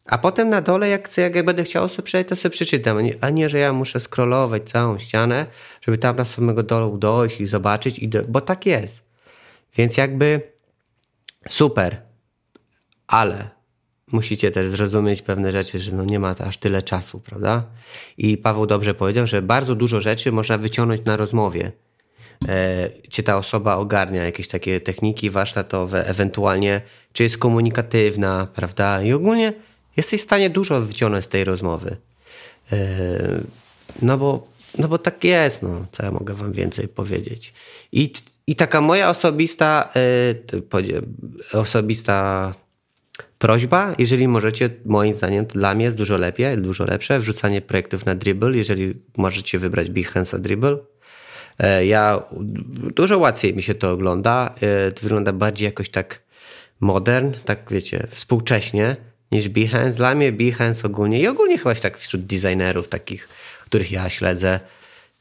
a 0.06 0.18
potem 0.18 0.50
na 0.50 0.62
dole, 0.62 0.90
jak, 0.90 1.08
chcę, 1.08 1.22
jak 1.22 1.46
będę 1.46 1.64
chciał 1.64 1.90
sobie 1.90 2.04
przeczytać, 2.04 2.30
to 2.30 2.36
sobie 2.36 2.54
przeczytam. 2.54 2.98
A 3.22 3.30
nie, 3.30 3.50
że 3.50 3.60
ja 3.60 3.74
muszę 3.74 4.00
scrollować 4.00 4.70
całą 4.70 5.00
ścianę, 5.00 5.46
żeby 5.82 5.98
tam 5.98 6.16
na 6.16 6.26
samego 6.26 6.64
dołu 6.64 6.98
dojść 6.98 7.42
i 7.42 7.48
zobaczyć, 7.48 8.00
i 8.00 8.08
do... 8.08 8.24
bo 8.24 8.42
tak 8.42 8.66
jest. 8.66 9.04
Więc 9.78 9.98
jakby 9.98 10.42
super, 11.48 12.02
ale 13.08 13.61
musicie 14.14 14.52
też 14.52 14.70
zrozumieć 14.70 15.22
pewne 15.22 15.52
rzeczy, 15.52 15.80
że 15.80 15.92
no 15.92 16.06
nie 16.06 16.20
ma 16.20 16.30
aż 16.30 16.58
tyle 16.58 16.84
czasu, 16.84 17.20
prawda? 17.20 17.64
I 18.18 18.38
Paweł 18.38 18.66
dobrze 18.66 18.94
powiedział, 18.94 19.28
że 19.28 19.42
bardzo 19.42 19.76
dużo 19.76 20.02
rzeczy 20.02 20.32
można 20.32 20.58
wyciągnąć 20.58 21.06
na 21.06 21.18
rozmowie. 21.18 21.72
e, 22.48 22.90
czy 23.10 23.24
ta 23.24 23.38
osoba 23.38 23.76
ogarnia 23.76 24.24
jakieś 24.24 24.48
takie 24.48 24.82
techniki 24.82 25.30
warsztatowe, 25.30 26.08
ewentualnie 26.08 26.82
czy 27.14 27.24
jest 27.24 27.38
komunikatywna, 27.38 28.48
prawda? 28.56 29.02
I 29.02 29.14
ogólnie 29.14 29.54
jesteś 29.98 30.22
w 30.22 30.24
stanie 30.24 30.50
dużo 30.50 30.82
wyciągnąć 30.82 31.26
z 31.26 31.28
tej 31.28 31.44
rozmowy. 31.44 31.98
E, 32.72 32.78
no 34.02 34.18
bo, 34.18 34.48
no 34.78 34.88
bo 34.88 34.98
tak 34.98 35.24
jest, 35.24 35.62
no, 35.62 35.86
co 35.92 36.04
ja 36.06 36.12
mogę 36.12 36.34
wam 36.34 36.52
więcej 36.52 36.88
powiedzieć. 36.88 37.54
I, 37.92 38.12
i 38.48 38.56
taka 38.56 38.82
moja 38.82 39.10
osobista, 39.10 39.90
e, 41.54 41.60
osobista 41.60 42.52
prośba, 43.42 43.96
jeżeli 43.98 44.28
możecie, 44.28 44.70
moim 44.86 45.14
zdaniem, 45.14 45.46
dla 45.46 45.76
mnie 45.76 45.86
jest 45.86 45.98
dużo 45.98 46.18
lepiej, 46.18 46.58
dużo 46.58 46.86
lepsze, 46.86 47.20
wrzucanie 47.20 47.62
projektów 47.62 48.06
na 48.06 48.16
Dribble, 48.16 48.58
jeżeli 48.58 48.94
możecie 49.18 49.60
wybrać 49.60 49.88
Behance'a 49.88 50.40
Dribble. 50.40 50.78
E, 51.60 51.86
ja, 51.86 52.24
dużo 52.96 53.18
łatwiej 53.18 53.56
mi 53.56 53.64
się 53.64 53.76
to 53.76 53.92
ogląda, 53.92 54.56
to 54.96 55.02
wygląda 55.02 55.34
bardziej 55.34 55.66
jakoś 55.66 55.90
tak 55.90 56.20
modern, 56.80 57.34
tak 57.46 57.60
wiecie, 57.72 58.08
współcześnie 58.10 58.96
niż 59.32 59.50
Behance. 59.50 59.98
Dla 59.98 60.16
mnie 60.16 60.32
Behance 60.32 60.88
ogólnie 60.88 61.20
i 61.20 61.28
ogólnie 61.28 61.58
chyba 61.58 61.76
tak 61.76 61.98
wśród 62.00 62.22
designerów 62.22 62.88
takich, 62.88 63.28
których 63.66 63.92
ja 63.92 64.10
śledzę, 64.10 64.60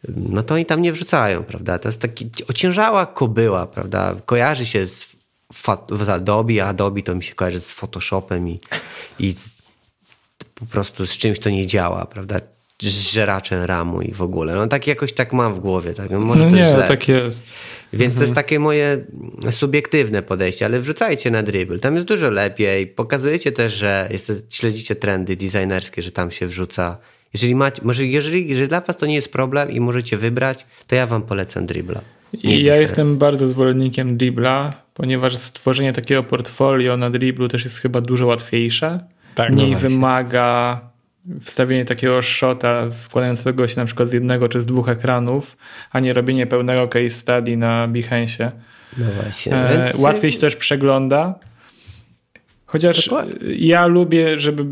no 0.09 0.43
to 0.43 0.55
oni 0.55 0.67
tam 0.67 0.83
nie 0.83 0.93
wrzucają, 0.93 1.45
prawda? 1.45 1.79
To 1.79 1.89
jest 1.89 2.01
taki 2.01 2.31
ociężała 2.49 3.07
kobyła, 3.07 3.67
prawda? 3.67 4.17
Kojarzy 4.27 4.67
się 4.67 4.87
z, 4.87 5.20
z 6.05 6.09
Adobe, 6.09 6.65
a 6.65 6.69
Adobe 6.69 7.03
to 7.03 7.15
mi 7.15 7.25
się 7.25 7.35
kojarzy 7.35 7.61
z 7.61 7.71
Photoshopem 7.71 8.49
i, 8.49 8.61
i 9.19 9.33
z, 9.33 9.67
po 10.55 10.67
prostu 10.67 11.07
z 11.07 11.19
czymś, 11.19 11.39
co 11.39 11.51
nie 11.51 11.67
działa, 11.67 12.07
prawda? 12.07 12.41
Z 12.83 13.11
żeraczem 13.13 13.65
ramu 13.65 14.03
i 14.03 14.13
w 14.13 14.23
ogóle. 14.23 14.55
No 14.55 14.67
tak 14.67 14.87
jakoś 14.87 15.13
tak 15.13 15.33
mam 15.33 15.55
w 15.55 15.61
głowie. 15.61 15.95
Tak? 15.95 16.11
Może 16.11 16.45
no 16.45 16.51
nie, 16.51 16.73
źle. 16.75 16.85
tak 16.89 17.09
jest. 17.09 17.55
Więc 17.93 18.13
mhm. 18.13 18.15
to 18.15 18.21
jest 18.21 18.31
mhm. 18.31 18.35
takie 18.35 18.59
moje 18.59 19.05
subiektywne 19.51 20.23
podejście, 20.23 20.65
ale 20.65 20.81
wrzucajcie 20.81 21.31
na 21.31 21.43
dribble. 21.43 21.79
Tam 21.79 21.95
jest 21.95 22.07
dużo 22.07 22.31
lepiej. 22.31 22.87
Pokazujecie 22.87 23.53
też, 23.53 23.75
że 23.75 24.09
jest, 24.11 24.33
śledzicie 24.51 24.97
trendy 24.97 25.37
designerskie, 25.37 26.03
że 26.03 26.13
tam 26.13 26.31
się 26.31 26.47
wrzuca. 26.47 26.99
Jeżeli, 27.33 27.55
macie, 27.55 27.83
może 27.85 28.07
jeżeli, 28.07 28.49
jeżeli 28.49 28.69
dla 28.69 28.81
was 28.81 28.97
to 28.97 29.07
nie 29.07 29.15
jest 29.15 29.33
problem 29.33 29.71
i 29.71 29.81
możecie 29.81 30.17
wybrać, 30.17 30.67
to 30.87 30.95
ja 30.95 31.07
wam 31.07 31.23
polecam 31.23 31.67
dribbla. 31.67 32.01
I 32.33 32.63
ja 32.63 32.77
jestem 32.77 33.19
bardzo 33.19 33.49
zwolennikiem 33.49 34.17
dribbla, 34.17 34.73
ponieważ 34.95 35.37
stworzenie 35.37 35.93
takiego 35.93 36.23
portfolio 36.23 36.97
na 36.97 37.11
dribblu 37.11 37.49
też 37.49 37.65
jest 37.65 37.79
chyba 37.79 38.01
dużo 38.01 38.27
łatwiejsze. 38.27 39.01
Tak, 39.35 39.53
Mniej 39.53 39.71
no 39.71 39.79
wymaga 39.79 40.81
wstawienie 41.43 41.85
takiego 41.85 42.23
shota 42.23 42.93
składającego 42.93 43.69
się 43.69 43.81
na 43.81 43.87
przykład 43.87 44.09
z 44.09 44.13
jednego 44.13 44.49
czy 44.49 44.63
z 44.63 44.67
dwóch 44.67 44.89
ekranów, 44.89 45.57
a 45.93 46.01
nie 46.01 46.13
robienie 46.13 46.47
pełnego 46.47 46.89
case 46.89 47.11
study 47.11 47.57
na 47.57 47.89
Behance. 47.89 48.53
No 48.99 49.07
właśnie. 49.23 49.57
E, 49.57 49.87
więc... 49.87 49.99
Łatwiej 49.99 50.33
się 50.33 50.39
też 50.39 50.57
przegląda. 50.57 51.35
Chociaż 52.67 53.05
Dokładnie. 53.05 53.35
ja 53.59 53.87
lubię, 53.87 54.39
żeby 54.39 54.65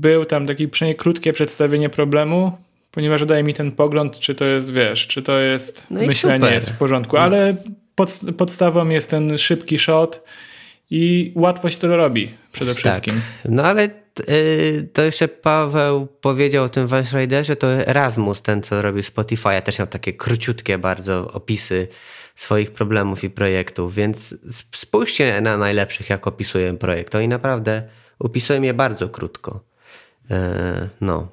był 0.00 0.24
tam 0.24 0.46
takie 0.46 0.68
przynajmniej 0.68 0.96
krótkie 0.96 1.32
przedstawienie 1.32 1.88
problemu, 1.88 2.52
ponieważ 2.92 3.24
daje 3.24 3.42
mi 3.42 3.54
ten 3.54 3.72
pogląd, 3.72 4.18
czy 4.18 4.34
to 4.34 4.44
jest, 4.44 4.72
wiesz, 4.72 5.06
czy 5.06 5.22
to 5.22 5.38
jest 5.38 5.86
no 5.90 6.00
myślenie 6.00 6.50
jest 6.50 6.70
w 6.70 6.76
porządku, 6.76 7.16
ale 7.16 7.56
pod, 7.94 8.20
podstawą 8.36 8.88
jest 8.88 9.10
ten 9.10 9.38
szybki 9.38 9.78
shot 9.78 10.24
i 10.90 11.32
łatwość 11.34 11.78
to 11.78 11.96
robi 11.96 12.30
przede 12.52 12.74
tak. 12.74 12.80
wszystkim. 12.80 13.20
No 13.44 13.64
ale 13.64 14.02
Y, 14.20 14.88
to 14.92 15.02
jeszcze 15.02 15.28
Paweł 15.28 16.06
powiedział 16.06 16.64
o 16.64 16.68
tym 16.68 16.86
Vance 16.86 17.18
Riderze, 17.18 17.56
to 17.56 17.72
Erasmus, 17.72 18.42
ten 18.42 18.62
co 18.62 18.82
robił 18.82 19.02
Spotify, 19.02 19.62
też 19.64 19.78
miał 19.78 19.88
takie 19.88 20.12
króciutkie 20.12 20.78
bardzo 20.78 21.32
opisy 21.32 21.88
swoich 22.36 22.70
problemów 22.70 23.24
i 23.24 23.30
projektów, 23.30 23.94
więc 23.94 24.34
spójrzcie 24.74 25.40
na 25.40 25.56
najlepszych, 25.56 26.10
jak 26.10 26.26
opisuję 26.26 26.74
projekt. 26.74 27.14
Oni 27.14 27.28
naprawdę 27.28 27.82
opisują 28.18 28.62
je 28.62 28.74
bardzo 28.74 29.08
krótko. 29.08 29.60
E, 30.30 30.88
no. 31.00 31.28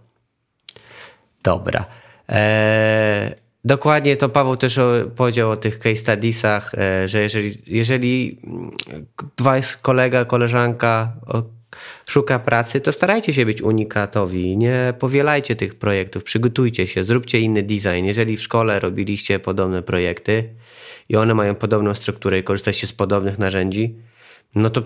Dobra. 1.43 1.85
E, 2.29 3.35
dokładnie 3.65 4.17
to 4.17 4.29
Paweł 4.29 4.57
też 4.57 4.79
powiedział 5.15 5.51
o 5.51 5.57
tych 5.57 5.79
case 5.79 5.95
studiesach, 5.95 6.71
e, 6.73 7.09
że 7.09 7.21
jeżeli, 7.21 7.53
jeżeli 7.67 8.41
dwa 9.37 9.55
kolega, 9.81 10.25
koleżanka 10.25 11.11
szuka 12.05 12.39
pracy, 12.39 12.81
to 12.81 12.91
starajcie 12.91 13.33
się 13.33 13.45
być 13.45 13.61
unikatowi. 13.61 14.57
Nie 14.57 14.93
powielajcie 14.99 15.55
tych 15.55 15.75
projektów, 15.75 16.23
przygotujcie 16.23 16.87
się, 16.87 17.03
zróbcie 17.03 17.39
inny 17.39 17.63
design. 17.63 18.05
Jeżeli 18.05 18.37
w 18.37 18.41
szkole 18.41 18.79
robiliście 18.79 19.39
podobne 19.39 19.81
projekty 19.81 20.49
i 21.09 21.15
one 21.15 21.33
mają 21.33 21.55
podobną 21.55 21.93
strukturę 21.93 22.39
i 22.39 22.43
korzystacie 22.43 22.87
z 22.87 22.93
podobnych 22.93 23.39
narzędzi, 23.39 23.95
no 24.55 24.69
to 24.69 24.83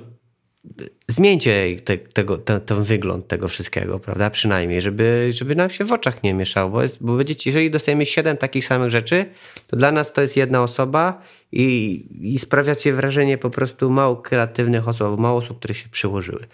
zmieńcie 1.08 1.76
te, 1.84 1.98
tego, 1.98 2.38
te, 2.38 2.60
ten 2.60 2.84
wygląd 2.84 3.28
tego 3.28 3.48
wszystkiego, 3.48 4.00
prawda? 4.00 4.30
Przynajmniej, 4.30 4.82
żeby, 4.82 5.30
żeby 5.34 5.56
nam 5.56 5.70
się 5.70 5.86
w 5.86 5.92
oczach 5.92 6.24
nie 6.24 6.34
mieszało, 6.34 6.70
bo, 6.72 6.84
jest, 6.84 6.98
bo 7.04 7.18
będziecie, 7.18 7.50
jeżeli 7.50 7.72
dostajemy 7.72 8.06
siedem 8.06 8.38
takich 8.38 8.66
samych 8.66 8.90
rzeczy, 8.90 9.26
to 9.68 9.78
dla 9.78 9.92
nas 9.92 10.14
to 10.14 10.22
jest 10.22 10.38
jedna 10.38 10.64
osoba 10.64 11.22
i, 11.52 12.06
i 12.22 12.40
sprawiacie 12.40 12.94
wrażenie 12.94 13.38
po 13.38 13.50
prostu 13.50 13.90
mało 13.90 14.16
kreatywnych 14.16 14.88
osób, 14.88 15.20
mało 15.20 15.38
osób, 15.40 15.60
które 15.60 15.74
się 15.74 15.90
przyłożyły. 15.90 16.46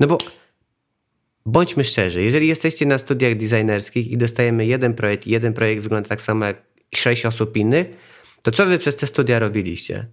No 0.00 0.06
bo 0.06 0.18
bądźmy 1.46 1.84
szczerzy, 1.84 2.22
jeżeli 2.22 2.48
jesteście 2.48 2.86
na 2.86 2.98
studiach 2.98 3.34
designerskich 3.34 4.10
i 4.10 4.16
dostajemy 4.16 4.66
jeden 4.66 4.94
projekt 4.94 5.26
i 5.26 5.30
jeden 5.30 5.52
projekt 5.52 5.82
wygląda 5.82 6.08
tak 6.08 6.22
samo 6.22 6.44
jak 6.44 6.62
sześć 6.94 7.26
osób 7.26 7.56
innych, 7.56 7.86
to 8.42 8.50
co 8.50 8.66
wy 8.66 8.78
przez 8.78 8.96
te 8.96 9.06
studia 9.06 9.38
robiliście? 9.38 10.06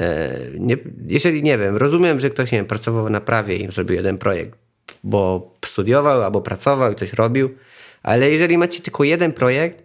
E, 0.00 0.38
nie, 0.58 0.76
jeżeli 1.06 1.42
nie 1.42 1.58
wiem, 1.58 1.76
rozumiem, 1.76 2.20
że 2.20 2.30
ktoś 2.30 2.52
nie 2.52 2.58
wiem, 2.58 2.66
pracował 2.66 3.10
na 3.10 3.20
prawie 3.20 3.56
i 3.56 3.72
zrobił 3.72 3.96
jeden 3.96 4.18
projekt, 4.18 4.58
bo 5.04 5.50
studiował 5.64 6.22
albo 6.22 6.40
pracował 6.40 6.92
i 6.92 6.94
coś 6.94 7.12
robił, 7.12 7.54
ale 8.02 8.30
jeżeli 8.30 8.58
macie 8.58 8.80
tylko 8.80 9.04
jeden 9.04 9.32
projekt 9.32 9.82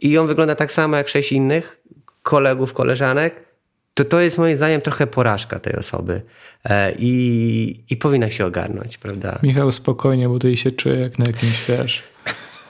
i 0.00 0.18
on 0.18 0.26
wygląda 0.26 0.54
tak 0.54 0.72
samo 0.72 0.96
jak 0.96 1.08
sześć 1.08 1.32
innych 1.32 1.80
kolegów, 2.22 2.74
koleżanek, 2.74 3.34
to 3.94 4.04
to 4.04 4.20
jest 4.20 4.38
moim 4.38 4.56
zdaniem 4.56 4.80
trochę 4.80 5.06
porażka 5.06 5.60
tej 5.60 5.76
osoby 5.76 6.22
e, 6.64 6.92
i, 6.98 7.84
i 7.90 7.96
powinna 7.96 8.30
się 8.30 8.46
ogarnąć, 8.46 8.98
prawda? 8.98 9.38
Michał, 9.42 9.72
spokojnie, 9.72 10.28
bo 10.28 10.34
tutaj 10.34 10.56
się 10.56 10.72
czuję 10.72 11.00
jak 11.00 11.18
na 11.18 11.24
jakimś, 11.26 11.64
wiesz, 11.68 12.02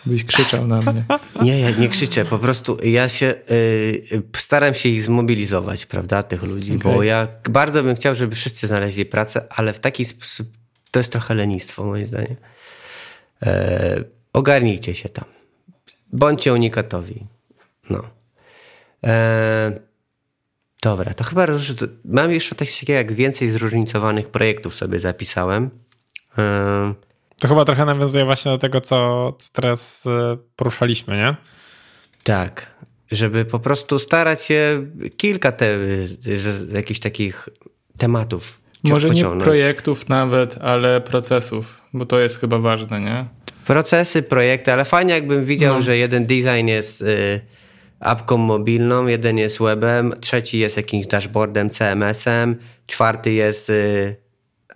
byś 0.07 0.25
krzyczał 0.25 0.67
na 0.67 0.81
mnie. 0.81 1.05
Nie, 1.43 1.61
ja 1.61 1.71
nie 1.71 1.89
krzyczę, 1.89 2.25
po 2.25 2.39
prostu 2.39 2.79
ja 2.83 3.09
się 3.09 3.35
y, 3.51 4.23
staram 4.37 4.75
się 4.75 4.89
ich 4.89 5.05
zmobilizować, 5.05 5.87
prawda, 5.87 6.23
tych 6.23 6.43
ludzi, 6.43 6.77
okay. 6.77 6.93
bo 6.93 7.03
ja 7.03 7.29
bardzo 7.51 7.83
bym 7.83 7.97
chciał, 7.97 8.15
żeby 8.15 8.35
wszyscy 8.35 8.67
znaleźli 8.67 9.07
pracę, 9.07 9.47
ale 9.51 9.73
w 9.73 9.81
taki 9.81 10.05
sposób 10.05 10.49
to 10.91 11.01
jest 11.01 11.13
trochę 11.13 11.35
lenistwo, 11.35 11.85
moim 11.85 12.07
zdaniem. 12.07 12.37
E, 13.43 14.05
ogarnijcie 14.33 14.95
się 14.95 15.09
tam. 15.09 15.25
Bądźcie 16.13 16.53
unikatowi. 16.53 17.27
No. 17.91 18.03
E, 19.05 19.91
Dobra, 20.83 21.15
to 21.15 21.25
chyba 21.25 21.47
mam 22.05 22.33
jeszcze 22.33 22.55
coś 22.55 22.81
takiego 22.81 22.97
jak 22.97 23.13
więcej 23.13 23.51
zróżnicowanych 23.51 24.29
projektów 24.29 24.75
sobie 24.75 25.01
zapisałem. 25.01 25.71
To 27.41 27.49
chyba 27.49 27.65
trochę 27.65 27.85
nawiązuje 27.85 28.25
właśnie 28.25 28.53
do 28.53 28.59
tego, 28.59 28.81
co, 28.81 29.33
co 29.39 29.49
teraz 29.53 30.07
e, 30.07 30.37
poruszaliśmy, 30.57 31.17
nie? 31.17 31.37
Tak, 32.25 32.75
żeby 33.11 33.45
po 33.45 33.59
prostu 33.59 33.99
starać 33.99 34.43
się 34.43 34.87
kilka 35.17 35.53
te, 35.53 35.79
jakichś 36.73 37.01
takich 37.01 37.49
tematów 37.99 38.61
Może 38.83 39.09
pociągnąć. 39.09 39.39
nie 39.39 39.45
projektów 39.45 40.09
nawet, 40.09 40.59
ale 40.61 41.01
procesów, 41.01 41.81
bo 41.93 42.07
to 42.07 42.19
jest 42.19 42.41
chyba 42.41 42.59
ważne, 42.59 43.01
nie? 43.01 43.29
Procesy, 43.67 44.23
projekty, 44.23 44.73
ale 44.73 44.85
fajnie 44.85 45.15
jakbym 45.15 45.45
widział, 45.45 45.75
no. 45.75 45.83
że 45.83 45.97
jeden 45.97 46.27
design 46.27 46.67
jest... 46.67 47.03
Y 47.03 47.41
apką 48.01 48.37
mobilną, 48.37 49.07
jeden 49.07 49.39
jest 49.39 49.59
webem, 49.59 50.13
trzeci 50.21 50.59
jest 50.59 50.77
jakimś 50.77 51.07
dashboardem, 51.07 51.71
CMS-em, 51.71 52.57
czwarty 52.87 53.33
jest 53.33 53.71
y, 53.71 54.17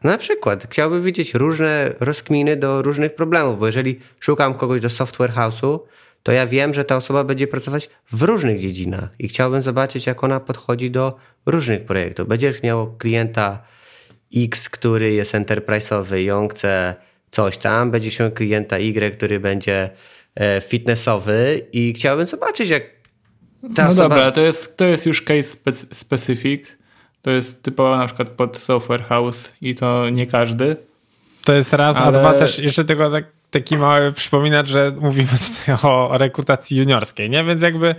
na 0.04 0.18
przykład 0.18 0.66
chciałbym 0.70 1.02
widzieć 1.02 1.34
różne 1.34 1.94
rozkminy 2.00 2.56
do 2.56 2.82
różnych 2.82 3.14
problemów, 3.14 3.58
bo 3.58 3.66
jeżeli 3.66 4.00
szukam 4.20 4.54
kogoś 4.54 4.80
do 4.80 4.90
software 4.90 5.32
house'u, 5.32 5.78
to 6.22 6.32
ja 6.32 6.46
wiem, 6.46 6.74
że 6.74 6.84
ta 6.84 6.96
osoba 6.96 7.24
będzie 7.24 7.46
pracować 7.46 7.90
w 8.12 8.22
różnych 8.22 8.60
dziedzinach 8.60 9.08
i 9.18 9.28
chciałbym 9.28 9.62
zobaczyć, 9.62 10.06
jak 10.06 10.24
ona 10.24 10.40
podchodzi 10.40 10.90
do 10.90 11.16
różnych 11.46 11.84
projektów. 11.84 12.28
Będziesz 12.28 12.62
miał 12.62 12.96
klienta 12.96 13.62
X, 14.36 14.68
który 14.68 15.12
jest 15.12 15.34
enterprise'owy 15.34 16.18
i 16.18 16.30
on 16.30 16.48
chce 16.48 16.94
coś 17.30 17.58
tam, 17.58 17.90
będzie 17.90 18.10
miał 18.20 18.30
klienta 18.30 18.78
Y, 18.78 19.16
który 19.16 19.40
będzie 19.40 19.90
e, 20.34 20.60
fitnessowy 20.60 21.66
i 21.72 21.94
chciałbym 21.96 22.26
zobaczyć, 22.26 22.68
jak 22.68 22.82
ta 23.74 23.84
no 23.84 23.88
osoba... 23.88 24.08
dobra, 24.08 24.32
to 24.32 24.40
jest, 24.40 24.76
to 24.76 24.84
jest 24.84 25.06
już 25.06 25.22
case 25.22 25.56
specific. 25.92 26.83
To 27.24 27.30
jest 27.30 27.62
typowo 27.62 27.96
na 27.96 28.06
przykład 28.06 28.28
pod 28.28 28.58
software 28.58 29.02
house 29.02 29.52
i 29.62 29.74
to 29.74 30.10
nie 30.10 30.26
każdy. 30.26 30.76
To 31.44 31.52
jest 31.52 31.72
raz, 31.72 31.96
ale... 31.96 32.06
a 32.06 32.12
dwa 32.12 32.32
też 32.32 32.58
jeszcze 32.58 32.84
tylko 32.84 33.10
tak 33.10 33.24
taki 33.54 33.76
mały 33.78 34.12
przypominać, 34.12 34.68
że 34.68 34.92
mówimy 35.00 35.28
tutaj 35.28 35.90
o 35.92 36.18
rekrutacji 36.18 36.76
juniorskiej, 36.76 37.30
nie? 37.30 37.44
Więc 37.44 37.62
jakby 37.62 37.94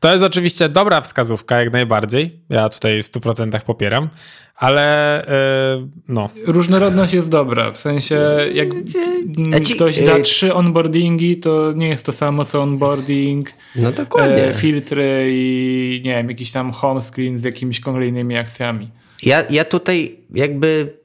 to 0.00 0.12
jest 0.12 0.24
oczywiście 0.24 0.68
dobra 0.68 1.00
wskazówka, 1.00 1.60
jak 1.60 1.72
najbardziej. 1.72 2.40
Ja 2.48 2.68
tutaj 2.68 3.02
w 3.02 3.06
100% 3.06 3.60
popieram, 3.60 4.08
ale 4.56 5.26
yy, 5.80 5.88
no. 6.08 6.28
Różnorodność 6.46 7.12
jest 7.12 7.30
dobra, 7.30 7.70
w 7.70 7.78
sensie 7.78 8.20
jak 8.54 8.68
ktoś 9.74 10.02
da 10.02 10.20
trzy 10.20 10.54
onboardingi, 10.54 11.36
to 11.36 11.72
nie 11.72 11.88
jest 11.88 12.06
to 12.06 12.12
samo 12.12 12.44
co 12.44 12.62
onboarding, 12.62 13.50
no 13.76 13.92
dokładnie. 13.92 14.44
E, 14.44 14.54
filtry 14.54 15.26
i 15.30 16.00
nie 16.04 16.14
wiem, 16.14 16.28
jakiś 16.28 16.52
tam 16.52 16.72
home 16.72 17.00
screen 17.00 17.38
z 17.38 17.44
jakimiś 17.44 17.80
kolejnymi 17.80 18.36
akcjami. 18.36 18.90
Ja, 19.22 19.44
ja 19.50 19.64
tutaj 19.64 20.16
jakby 20.34 20.98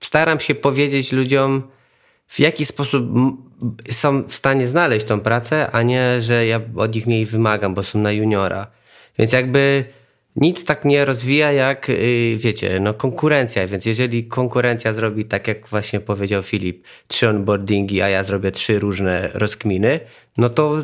staram 0.00 0.40
się 0.40 0.54
powiedzieć 0.54 1.12
ludziom, 1.12 1.62
w 2.28 2.40
jaki 2.40 2.66
sposób 2.66 3.08
są 3.90 4.22
w 4.22 4.34
stanie 4.34 4.68
znaleźć 4.68 5.06
tą 5.06 5.20
pracę, 5.20 5.70
a 5.70 5.82
nie, 5.82 6.20
że 6.20 6.46
ja 6.46 6.60
od 6.76 6.94
nich 6.94 7.06
mniej 7.06 7.26
wymagam, 7.26 7.74
bo 7.74 7.82
są 7.82 7.98
na 7.98 8.12
juniora. 8.12 8.66
Więc 9.18 9.32
jakby 9.32 9.84
nic 10.36 10.64
tak 10.64 10.84
nie 10.84 11.04
rozwija 11.04 11.52
jak, 11.52 11.90
y, 11.90 12.36
wiecie, 12.38 12.80
no 12.80 12.94
konkurencja, 12.94 13.66
więc 13.66 13.86
jeżeli 13.86 14.24
konkurencja 14.24 14.92
zrobi 14.92 15.24
tak, 15.24 15.48
jak 15.48 15.68
właśnie 15.68 16.00
powiedział 16.00 16.42
Filip, 16.42 16.86
trzy 17.08 17.28
onboardingi, 17.28 18.02
a 18.02 18.08
ja 18.08 18.24
zrobię 18.24 18.50
trzy 18.50 18.78
różne 18.78 19.30
rozkminy, 19.34 20.00
no 20.36 20.48
to 20.48 20.82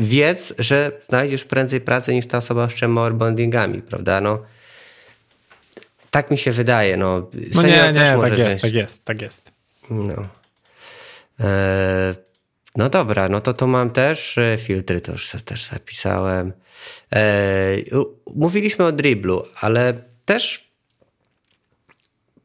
wiedz, 0.00 0.54
że 0.58 0.92
znajdziesz 1.08 1.44
prędzej 1.44 1.80
pracę 1.80 2.14
niż 2.14 2.26
ta 2.26 2.38
osoba 2.38 2.70
z 2.70 2.74
trzema 2.74 3.02
onboardingami, 3.02 3.82
prawda? 3.82 4.20
No, 4.20 4.42
tak 6.10 6.30
mi 6.30 6.38
się 6.38 6.52
wydaje. 6.52 6.96
No, 6.96 7.30
no 7.54 7.62
nie, 7.62 7.92
nie, 7.92 8.18
tak 8.20 8.38
jest, 8.38 8.60
tak 8.60 8.74
jest, 8.74 9.04
tak 9.04 9.22
jest. 9.22 9.52
No. 9.90 10.14
E, 11.40 12.14
no 12.76 12.88
dobra, 12.88 13.28
no 13.28 13.40
to 13.40 13.54
to 13.54 13.66
mam 13.66 13.90
też 13.90 14.38
e, 14.38 14.58
filtry, 14.60 15.00
to 15.00 15.12
już 15.12 15.30
też 15.30 15.64
zapisałem. 15.64 16.52
E, 17.12 17.76
mówiliśmy 18.34 18.84
o 18.84 18.92
driblu, 18.92 19.42
ale 19.60 19.94
też 20.24 20.70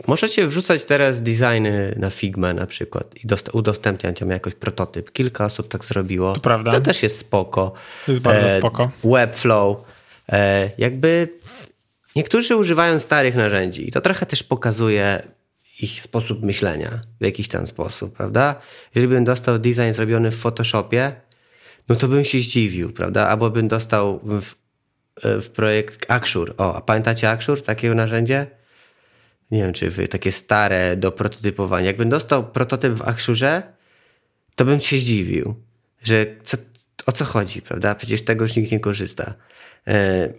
możecie 0.08 0.48
wrzucać 0.48 0.86
teraz 0.86 1.22
designy 1.22 1.96
na 1.98 2.10
Figma 2.10 2.54
na 2.54 2.68
przykład 2.68 3.16
i 3.24 3.28
udostępniać 3.54 4.20
tam 4.20 4.30
jakoś 4.30 4.56
prototyp. 4.56 5.12
Kilka 5.12 5.46
osób 5.46 5.68
tak 5.68 5.86
zrobiło. 5.86 6.34
To 6.34 6.42
prawda. 6.42 6.72
To 6.72 6.82
też 6.82 7.04
jest 7.04 7.18
spoko. 7.18 7.74
To 8.06 8.12
jest 8.12 8.22
bardzo 8.22 8.58
spoko. 8.58 8.92
Webflow. 9.04 10.02
Jakby 10.78 11.30
niektórzy 12.16 12.56
używają 12.56 13.00
starych 13.00 13.36
narzędzi 13.36 13.88
i 13.88 13.92
to 13.92 14.02
trochę 14.02 14.26
też 14.26 14.44
pokazuje 14.44 15.24
ich 15.84 16.02
sposób 16.02 16.44
myślenia 16.44 17.00
w 17.22 17.24
jakiś 17.24 17.48
tam 17.48 17.68
sposób, 17.68 18.14
prawda? 18.18 18.56
Jeżeli 18.96 19.14
bym 19.14 19.24
dostał 19.24 19.60
design 19.60 19.94
zrobiony 19.94 20.32
w 20.32 20.38
Photoshopie, 20.38 21.16
no 21.90 21.96
to 21.96 22.08
bym 22.08 22.24
się 22.24 22.40
zdziwił, 22.40 22.94
prawda? 22.94 23.28
Albo 23.28 23.50
bym 23.50 23.68
dostał 23.68 24.20
w, 24.24 24.56
w 25.24 25.50
projekt 25.50 26.12
Axure. 26.12 26.54
O, 26.58 26.76
a 26.76 26.82
pamiętacie 26.82 27.30
Axure, 27.30 27.62
takie 27.62 27.94
narzędzie? 27.94 28.48
Nie 29.52 29.64
wiem, 29.64 29.74
czy 29.74 29.90
wy, 29.90 30.08
takie 30.08 30.32
stare 30.32 30.98
do 30.98 31.12
prototypowania. 31.12 31.86
Jakbym 31.86 32.10
dostał 32.10 32.52
prototyp 32.52 32.94
w 32.94 33.02
Axure, 33.02 33.64
to 34.56 34.66
bym 34.66 34.82
się 34.82 34.98
zdziwił, 34.98 35.56
że 36.04 36.26
co, 36.44 36.58
o 37.06 37.12
co 37.12 37.26
chodzi, 37.26 37.62
prawda? 37.62 37.96
Przecież 37.96 38.22
tego 38.22 38.46
już 38.46 38.56
nikt 38.56 38.72
nie 38.72 38.80
korzysta. 38.80 39.34
E, 39.88 40.30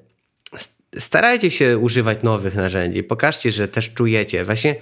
starajcie 0.99 1.51
się 1.51 1.79
używać 1.79 2.23
nowych 2.23 2.55
narzędzi. 2.55 3.03
Pokażcie, 3.03 3.51
że 3.51 3.69
też 3.69 3.95
czujecie. 3.95 4.45
Właśnie 4.45 4.77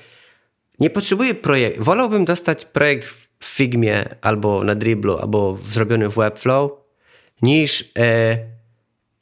nie 0.81 0.91
potrzebuję 0.91 1.35
projektu. 1.35 1.85
Wolałbym 1.85 2.25
dostać 2.25 2.65
projekt 2.65 3.09
w 3.39 3.45
Figmie 3.45 4.05
albo 4.21 4.65
na 4.65 4.75
Dribblu, 4.75 5.19
albo 5.19 5.59
zrobiony 5.67 6.09
w 6.09 6.15
Webflow, 6.15 6.71
niż 7.43 7.93
e, 7.99 8.39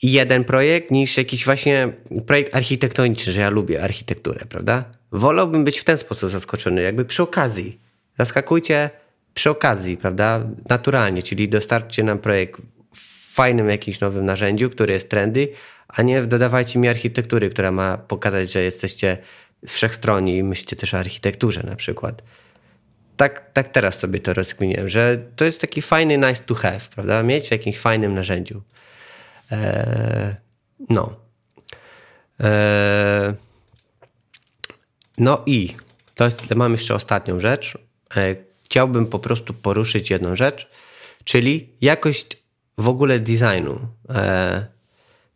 jeden 0.03 0.45
projekt, 0.45 0.91
niż 0.91 1.17
jakiś 1.17 1.45
właśnie 1.45 1.93
projekt 2.27 2.57
architektoniczny, 2.57 3.33
że 3.33 3.41
ja 3.41 3.51
lubię 3.51 3.83
architekturę, 3.83 4.41
prawda? 4.49 4.85
Wolałbym 5.13 5.65
być 5.65 5.79
w 5.79 5.85
ten 5.85 5.99
sposób 5.99 6.31
zaskoczony, 6.31 6.83
jakby 6.83 7.05
przy 7.05 7.23
okazji. 7.23 7.81
Zaskakujcie 8.19 8.91
przy 9.35 9.51
okazji, 9.51 9.97
prawda? 9.97 10.47
Naturalnie, 10.69 11.23
czyli 11.23 11.49
dostarczcie 11.49 12.03
nam 12.03 12.19
projekt 12.19 12.61
w 12.95 13.35
fajnym 13.35 13.71
jakimś 13.71 14.01
nowym 14.01 14.25
narzędziu, 14.25 14.71
który 14.71 14.93
jest 14.93 15.09
trendy, 15.09 15.49
a 15.89 16.03
nie 16.03 16.23
dodawajcie 16.23 16.79
mi 16.79 16.89
architektury, 16.89 17.51
która 17.51 17.71
ma 17.71 17.99
pokazać, 17.99 18.53
że 18.53 18.63
jesteście 18.63 19.19
wszechstronni 19.67 20.43
myślicie 20.43 20.77
też 20.77 20.95
o 20.95 20.99
architekturze 20.99 21.63
na 21.63 21.77
przykład. 21.77 22.23
Tak, 23.17 23.53
tak 23.53 23.69
teraz 23.69 23.99
sobie 23.99 24.21
to 24.21 24.35
rozkminiłem, 24.35 24.89
że 24.89 25.19
to 25.37 25.45
jest 25.45 25.61
taki 25.61 25.83
fajny 25.83 26.19
nice 26.19 26.45
to 26.45 26.55
have, 26.55 26.81
prawda? 26.95 27.23
Mieć 27.23 27.49
w 27.49 27.51
jakimś 27.51 27.79
fajnym 27.79 28.15
narzędziu. 28.15 28.63
Eee, 29.51 30.35
no. 30.91 31.17
Eee, 32.41 33.35
no 35.19 35.43
i 35.47 35.77
to 36.15 36.25
jest, 36.25 36.55
mam 36.55 36.73
jeszcze 36.73 36.95
ostatnią 36.95 37.41
rzecz. 37.41 37.79
Eee, 38.17 38.37
chciałbym 38.65 39.07
po 39.07 39.19
prostu 39.19 39.55
poruszyć 39.55 40.11
jedną 40.11 40.37
rzecz, 40.37 40.71
czyli 41.25 41.73
jakość 41.81 42.27
w 42.79 42.89
ogóle 42.89 43.21
designu. 43.21 43.81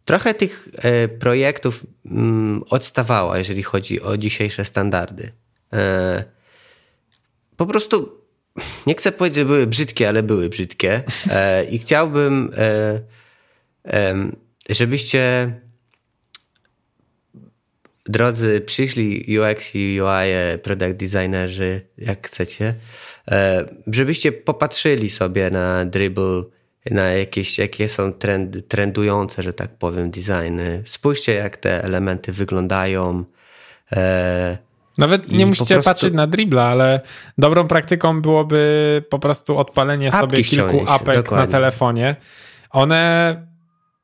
Trochę 0.05 0.35
tych 0.35 0.69
e, 0.75 1.09
projektów 1.09 1.87
mm, 2.07 2.62
odstawała, 2.71 3.38
jeżeli 3.38 3.62
chodzi 3.62 4.01
o 4.01 4.17
dzisiejsze 4.17 4.65
standardy. 4.65 5.33
E, 5.73 6.25
po 7.57 7.67
prostu 7.67 8.23
nie 8.87 8.95
chcę 8.95 9.12
powiedzieć, 9.12 9.38
że 9.38 9.45
były 9.45 9.67
brzydkie, 9.67 10.09
ale 10.09 10.23
były 10.23 10.49
brzydkie. 10.49 11.03
E, 11.31 11.65
I 11.65 11.79
chciałbym, 11.79 12.51
żebyście 14.71 15.53
drodzy 18.07 18.61
przyszli 18.61 19.38
UX 19.38 19.75
i 19.75 20.01
UI 20.01 20.59
product 20.62 20.97
designerzy, 20.97 21.81
jak 21.99 22.29
chcecie, 22.29 22.75
żebyście 23.87 24.33
popatrzyli 24.33 25.11
sobie 25.11 25.51
na 25.51 25.85
Dribble 25.85 26.43
na 26.90 27.03
jakieś, 27.03 27.59
jakie 27.59 27.88
są 27.88 28.12
trendy, 28.12 28.62
trendujące, 28.62 29.42
że 29.42 29.53
tak 29.53 29.71
powiem, 29.71 30.11
designy. 30.11 30.83
Spójrzcie, 30.87 31.35
jak 31.35 31.57
te 31.57 31.85
elementy 31.85 32.33
wyglądają. 32.33 33.25
E, 33.92 34.59
Nawet 34.99 35.33
nie 35.33 35.47
musicie 35.47 35.75
prostu... 35.75 35.90
patrzeć 35.90 36.14
na 36.14 36.27
dribla, 36.27 36.64
ale 36.64 37.01
dobrą 37.38 37.68
praktyką 37.68 38.23
byłoby 38.23 39.05
po 39.11 39.18
prostu 39.18 39.59
odpalenie 39.59 40.09
Apki 40.09 40.21
sobie 40.21 40.45
kilku 40.45 40.90
apek 40.90 41.16
dokładnie. 41.16 41.47
na 41.47 41.53
telefonie. 41.53 42.16
One 42.71 43.37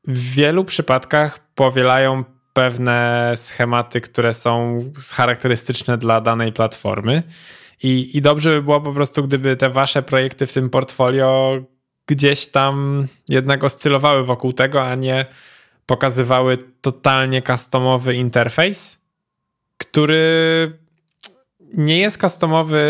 w 0.07 0.31
wielu 0.31 0.65
przypadkach 0.65 1.39
powielają 1.55 2.23
pewne 2.53 3.31
schematy, 3.35 4.01
które 4.01 4.33
są 4.33 4.83
charakterystyczne 5.13 5.97
dla 5.97 6.21
danej 6.21 6.53
platformy. 6.53 7.23
I, 7.83 8.17
I 8.17 8.21
dobrze 8.21 8.49
by 8.49 8.61
było 8.61 8.81
po 8.81 8.93
prostu, 8.93 9.23
gdyby 9.23 9.55
te 9.55 9.69
wasze 9.69 10.01
projekty 10.01 10.45
w 10.45 10.53
tym 10.53 10.69
portfolio 10.69 11.57
gdzieś 12.09 12.47
tam 12.47 13.07
jednak 13.27 13.63
oscylowały 13.63 14.23
wokół 14.23 14.53
tego, 14.53 14.83
a 14.83 14.95
nie 14.95 15.25
pokazywały 15.85 16.57
totalnie 16.81 17.41
customowy 17.41 18.15
interfejs, 18.15 18.97
który 19.77 20.71
nie 21.73 21.99
jest 21.99 22.21
customowy, 22.21 22.83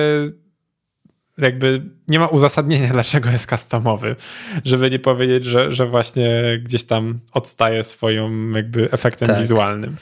jakby 1.38 1.82
nie 2.08 2.20
ma 2.20 2.28
uzasadnienia, 2.28 2.90
dlaczego 2.98 3.30
jest 3.30 3.50
customowy, 3.50 4.16
żeby 4.66 4.90
nie 4.90 5.00
powiedzieć, 5.00 5.46
że, 5.46 5.72
że 5.72 5.86
właśnie 5.86 6.60
gdzieś 6.64 6.84
tam 6.84 7.20
odstaje 7.34 7.84
swoim 7.84 8.54
jakby 8.56 8.92
efektem 8.92 9.28
tak. 9.28 9.38
wizualnym. 9.38 9.96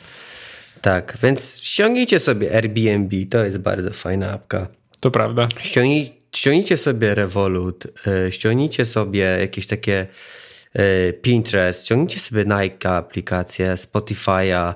Tak, 0.82 1.18
więc 1.24 1.62
ściągnijcie 1.62 2.20
sobie 2.20 2.56
Airbnb, 2.56 3.26
to 3.30 3.46
jest 3.46 3.58
bardzo 3.58 3.92
fajna 3.92 4.32
apka. 4.32 4.68
To 5.00 5.12
prawda. 5.12 5.48
Ściągnij, 5.60 6.17
ściągnijcie 6.36 6.78
sobie 6.78 7.16
Revolut, 7.16 7.88
e, 8.08 8.32
ściągnijcie 8.32 8.86
sobie 8.86 9.20
jakieś 9.20 9.68
takie 9.68 10.08
e, 10.74 11.14
Pinterest, 11.14 11.86
ściągnijcie 11.86 12.20
sobie 12.20 12.46
Nike 12.46 12.90
aplikację, 12.90 13.76
Spotify'a, 13.76 14.74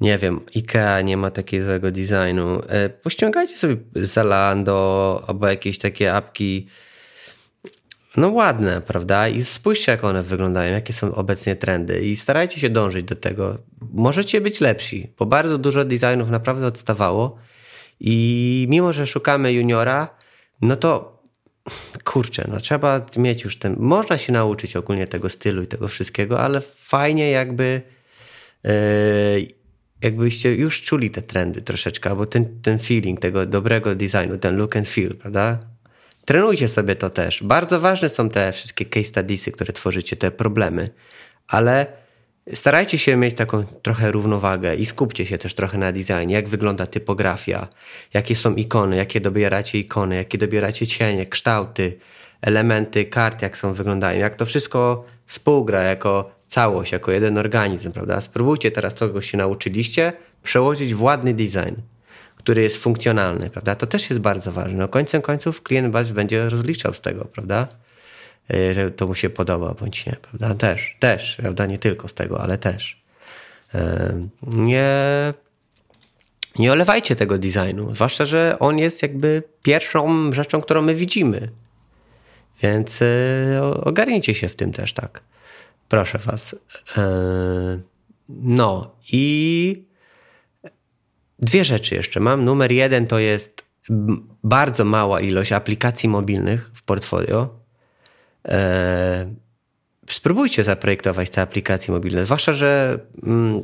nie 0.00 0.18
wiem, 0.18 0.40
IKEA 0.56 1.04
nie 1.04 1.16
ma 1.16 1.30
takiego 1.30 1.64
złego 1.64 1.90
designu. 1.90 2.62
E, 2.68 2.88
pościągajcie 2.88 3.56
sobie 3.56 3.76
Zalando 3.94 5.24
albo 5.26 5.48
jakieś 5.48 5.78
takie 5.78 6.14
apki 6.14 6.68
no 8.16 8.28
ładne, 8.30 8.80
prawda? 8.80 9.28
I 9.28 9.44
spójrzcie, 9.44 9.92
jak 9.92 10.04
one 10.04 10.22
wyglądają, 10.22 10.72
jakie 10.72 10.92
są 10.92 11.14
obecnie 11.14 11.56
trendy 11.56 12.00
i 12.00 12.16
starajcie 12.16 12.60
się 12.60 12.70
dążyć 12.70 13.04
do 13.04 13.16
tego. 13.16 13.58
Możecie 13.92 14.40
być 14.40 14.60
lepsi, 14.60 15.12
bo 15.18 15.26
bardzo 15.26 15.58
dużo 15.58 15.84
designów 15.84 16.30
naprawdę 16.30 16.66
odstawało 16.66 17.38
i 18.00 18.66
mimo, 18.70 18.92
że 18.92 19.06
szukamy 19.06 19.52
juniora, 19.52 20.13
no 20.60 20.76
to 20.76 21.22
kurczę, 22.04 22.44
no 22.48 22.60
trzeba 22.60 23.06
mieć 23.16 23.44
już 23.44 23.58
ten. 23.58 23.76
Można 23.78 24.18
się 24.18 24.32
nauczyć 24.32 24.76
ogólnie 24.76 25.06
tego 25.06 25.28
stylu 25.28 25.62
i 25.62 25.66
tego 25.66 25.88
wszystkiego, 25.88 26.40
ale 26.40 26.60
fajnie 26.60 27.30
jakby. 27.30 27.82
Yy, 28.64 28.70
jakbyście 30.02 30.54
już 30.54 30.82
czuli 30.82 31.10
te 31.10 31.22
trendy 31.22 31.62
troszeczkę, 31.62 32.10
albo 32.10 32.26
ten, 32.26 32.60
ten 32.62 32.78
feeling 32.78 33.20
tego 33.20 33.46
dobrego 33.46 33.94
designu, 33.94 34.38
ten 34.38 34.56
look 34.56 34.76
and 34.76 34.88
feel, 34.88 35.16
prawda? 35.16 35.58
trenujcie 36.24 36.68
sobie 36.68 36.96
to 36.96 37.10
też. 37.10 37.42
Bardzo 37.42 37.80
ważne 37.80 38.08
są 38.08 38.30
te 38.30 38.52
wszystkie 38.52 38.84
case 38.84 39.04
studiesy, 39.04 39.52
które 39.52 39.72
tworzycie, 39.72 40.16
te 40.16 40.30
problemy, 40.30 40.90
ale 41.48 41.86
starajcie 42.52 42.98
się 42.98 43.16
mieć 43.16 43.36
taką 43.36 43.64
trochę 43.82 44.12
równowagę 44.12 44.74
i 44.74 44.86
skupcie 44.86 45.26
się 45.26 45.38
też 45.38 45.54
trochę 45.54 45.78
na 45.78 45.92
designie, 45.92 46.34
jak 46.34 46.48
wygląda 46.48 46.86
typografia, 46.86 47.68
jakie 48.14 48.36
są 48.36 48.54
ikony, 48.54 48.96
jakie 48.96 49.20
dobieracie 49.20 49.78
ikony, 49.78 50.16
jakie 50.16 50.38
dobieracie 50.38 50.86
cienie, 50.86 51.26
kształty, 51.26 51.98
elementy 52.42 53.04
kart, 53.04 53.42
jak 53.42 53.56
są 53.56 53.72
wyglądają, 53.72 54.20
jak 54.20 54.36
to 54.36 54.46
wszystko 54.46 55.04
współgra 55.26 55.82
jako 55.82 56.30
całość, 56.46 56.92
jako 56.92 57.12
jeden 57.12 57.38
organizm, 57.38 57.92
prawda? 57.92 58.20
Spróbujcie 58.20 58.70
teraz 58.70 58.94
to, 58.94 59.06
czego 59.06 59.22
się 59.22 59.38
nauczyliście, 59.38 60.12
przełożyć 60.42 60.94
w 60.94 61.02
ładny 61.02 61.34
design, 61.34 61.74
który 62.36 62.62
jest 62.62 62.76
funkcjonalny, 62.76 63.50
prawda? 63.50 63.74
To 63.74 63.86
też 63.86 64.10
jest 64.10 64.22
bardzo 64.22 64.52
ważne. 64.52 64.78
No, 64.78 64.88
końcem 64.88 65.22
końców 65.22 65.62
klient 65.62 65.94
będzie 66.12 66.48
rozliczał 66.48 66.94
z 66.94 67.00
tego, 67.00 67.24
prawda? 67.24 67.68
Y, 68.54 68.74
że 68.74 68.90
to 68.90 69.06
mu 69.06 69.14
się 69.14 69.30
podoba 69.30 69.74
bądź 69.74 70.06
nie, 70.06 70.16
prawda? 70.22 70.54
Też, 70.54 70.96
też, 71.00 71.36
prawda? 71.36 71.66
Nie 71.66 71.78
tylko 71.78 72.08
z 72.08 72.14
tego, 72.14 72.40
ale 72.40 72.58
też. 72.58 73.04
Nie, 74.42 74.88
nie 76.58 76.72
olewajcie 76.72 77.16
tego 77.16 77.38
designu, 77.38 77.94
zwłaszcza, 77.94 78.26
że 78.26 78.56
on 78.58 78.78
jest 78.78 79.02
jakby 79.02 79.42
pierwszą 79.62 80.32
rzeczą, 80.32 80.60
którą 80.60 80.82
my 80.82 80.94
widzimy. 80.94 81.48
Więc 82.62 83.02
y, 83.02 83.06
ogarnijcie 83.82 84.34
się 84.34 84.48
w 84.48 84.56
tym 84.56 84.72
też, 84.72 84.94
tak. 84.94 85.22
Proszę 85.88 86.18
was. 86.18 86.56
No 88.28 88.94
i 89.12 89.84
dwie 91.38 91.64
rzeczy 91.64 91.94
jeszcze 91.94 92.20
mam. 92.20 92.44
Numer 92.44 92.72
jeden 92.72 93.06
to 93.06 93.18
jest 93.18 93.64
bardzo 94.44 94.84
mała 94.84 95.20
ilość 95.20 95.52
aplikacji 95.52 96.08
mobilnych 96.08 96.70
w 96.74 96.82
portfolio. 96.82 97.63
Spróbujcie 100.08 100.64
zaprojektować 100.64 101.30
te 101.30 101.42
aplikacje 101.42 101.94
mobilne, 101.94 102.24
zwłaszcza, 102.24 102.52
że 102.52 102.98
mm, 103.22 103.62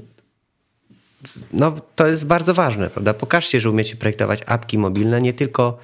no, 1.53 1.77
to 1.97 2.07
jest 2.07 2.27
bardzo 2.27 2.55
ważne, 2.55 2.91
prawda? 2.91 3.15
Pokażcie, 3.15 3.61
że 3.61 3.71
umiecie 3.71 3.97
projektować 3.97 4.41
apki 4.47 4.79
mobilne, 4.79 5.21
nie 5.21 5.33
tylko 5.33 5.79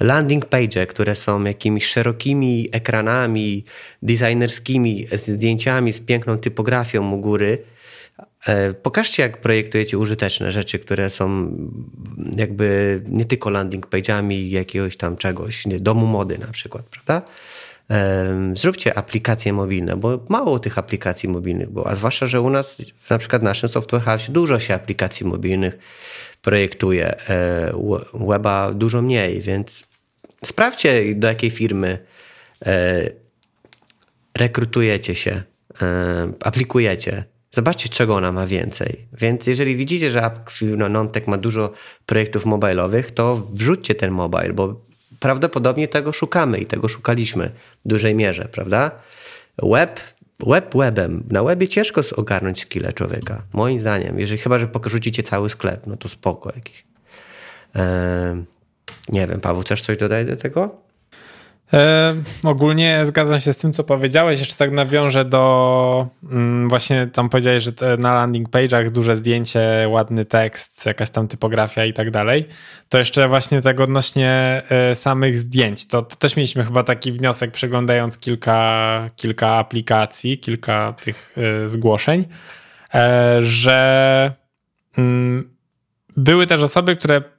landing 0.00 0.46
page, 0.46 0.86
które 0.86 1.16
są 1.16 1.44
jakimiś 1.44 1.86
szerokimi 1.86 2.68
ekranami 2.72 3.64
designerskimi, 4.02 5.06
z 5.06 5.26
zdjęciami, 5.26 5.92
z 5.92 6.00
piękną 6.00 6.38
typografią 6.38 7.12
u 7.12 7.20
góry. 7.20 7.58
E, 8.46 8.74
pokażcie, 8.74 9.22
jak 9.22 9.40
projektujecie 9.40 9.98
użyteczne 9.98 10.52
rzeczy, 10.52 10.78
które 10.78 11.10
są 11.10 11.56
jakby 12.36 13.00
nie 13.08 13.24
tylko 13.24 13.50
landing 13.50 13.86
page'ami 13.86 14.48
jakiegoś 14.48 14.96
tam 14.96 15.16
czegoś, 15.16 15.66
nie, 15.66 15.80
domu 15.80 16.06
mody 16.06 16.38
na 16.38 16.46
przykład, 16.46 16.84
prawda? 16.84 17.22
Zróbcie 18.54 18.98
aplikacje 18.98 19.52
mobilne, 19.52 19.96
bo 19.96 20.24
mało 20.28 20.58
tych 20.58 20.78
aplikacji 20.78 21.28
mobilnych 21.28 21.70
było, 21.70 21.90
a 21.90 21.96
zwłaszcza, 21.96 22.26
że 22.26 22.40
u 22.40 22.50
nas, 22.50 22.82
na 23.10 23.18
przykład 23.18 23.42
w 23.42 23.44
naszym 23.44 23.68
Software 23.68 24.02
House, 24.02 24.30
dużo 24.30 24.58
się 24.58 24.74
aplikacji 24.74 25.26
mobilnych 25.26 25.78
projektuje, 26.42 27.14
e, 27.28 27.72
weba 28.14 28.72
dużo 28.72 29.02
mniej, 29.02 29.40
więc 29.40 29.84
sprawdźcie, 30.44 31.14
do 31.14 31.28
jakiej 31.28 31.50
firmy 31.50 31.98
e, 32.66 33.10
rekrutujecie 34.38 35.14
się, 35.14 35.42
e, 35.82 36.32
aplikujecie. 36.40 37.24
Zobaczcie, 37.50 37.88
czego 37.88 38.14
ona 38.14 38.32
ma 38.32 38.46
więcej. 38.46 39.08
Więc 39.12 39.46
jeżeli 39.46 39.76
widzicie, 39.76 40.10
że 40.10 40.30
firma 40.50 40.88
Nontek 40.88 41.26
ma 41.26 41.36
dużo 41.36 41.72
projektów 42.06 42.44
mobilowych, 42.44 43.10
to 43.10 43.36
wrzućcie 43.36 43.94
ten 43.94 44.10
mobile, 44.10 44.52
bo 44.52 44.85
prawdopodobnie 45.20 45.88
tego 45.88 46.12
szukamy 46.12 46.58
i 46.58 46.66
tego 46.66 46.88
szukaliśmy 46.88 47.50
w 47.84 47.88
dużej 47.88 48.14
mierze, 48.14 48.48
prawda? 48.52 48.90
Web, 49.62 50.00
web 50.40 50.76
webem. 50.76 51.24
Na 51.30 51.44
webie 51.44 51.68
ciężko 51.68 52.00
ogarnąć 52.16 52.60
skille 52.60 52.92
człowieka, 52.92 53.42
moim 53.52 53.80
zdaniem. 53.80 54.18
Jeżeli 54.20 54.38
chyba, 54.38 54.58
że 54.58 54.68
rzucicie 54.86 55.22
cały 55.22 55.50
sklep, 55.50 55.86
no 55.86 55.96
to 55.96 56.08
spoko 56.08 56.52
jakiś. 56.54 56.84
Eee, 57.74 58.44
nie 59.08 59.26
wiem, 59.26 59.40
Paweł, 59.40 59.62
chcesz 59.62 59.82
coś 59.82 59.96
dodać 59.96 60.26
do 60.26 60.36
tego? 60.36 60.85
E, 61.72 62.14
ogólnie 62.44 63.06
zgadzam 63.06 63.40
się 63.40 63.52
z 63.52 63.58
tym, 63.58 63.72
co 63.72 63.84
powiedziałeś. 63.84 64.38
Jeszcze 64.40 64.54
tak 64.54 64.72
nawiążę 64.72 65.24
do 65.24 66.06
mm, 66.32 66.68
właśnie 66.68 67.06
tam 67.06 67.28
powiedziałeś, 67.28 67.62
że 67.62 67.72
na 67.98 68.14
landing 68.14 68.48
page'ach 68.48 68.90
duże 68.90 69.16
zdjęcie, 69.16 69.86
ładny 69.88 70.24
tekst, 70.24 70.86
jakaś 70.86 71.10
tam 71.10 71.28
typografia 71.28 71.84
i 71.84 71.92
tak 71.92 72.10
dalej. 72.10 72.48
To 72.88 72.98
jeszcze 72.98 73.28
właśnie 73.28 73.62
tak 73.62 73.80
odnośnie 73.80 74.62
e, 74.68 74.94
samych 74.94 75.38
zdjęć. 75.38 75.86
To, 75.86 76.02
to, 76.02 76.16
też 76.16 76.36
mieliśmy 76.36 76.64
chyba 76.64 76.82
taki 76.82 77.12
wniosek, 77.12 77.52
przeglądając 77.52 78.18
kilka, 78.18 79.10
kilka 79.16 79.48
aplikacji, 79.48 80.38
kilka 80.38 80.94
tych 81.04 81.34
e, 81.36 81.68
zgłoszeń, 81.68 82.24
e, 82.94 83.36
że 83.42 84.32
mm, 84.98 85.50
były 86.16 86.46
też 86.46 86.62
osoby, 86.62 86.96
które 86.96 87.35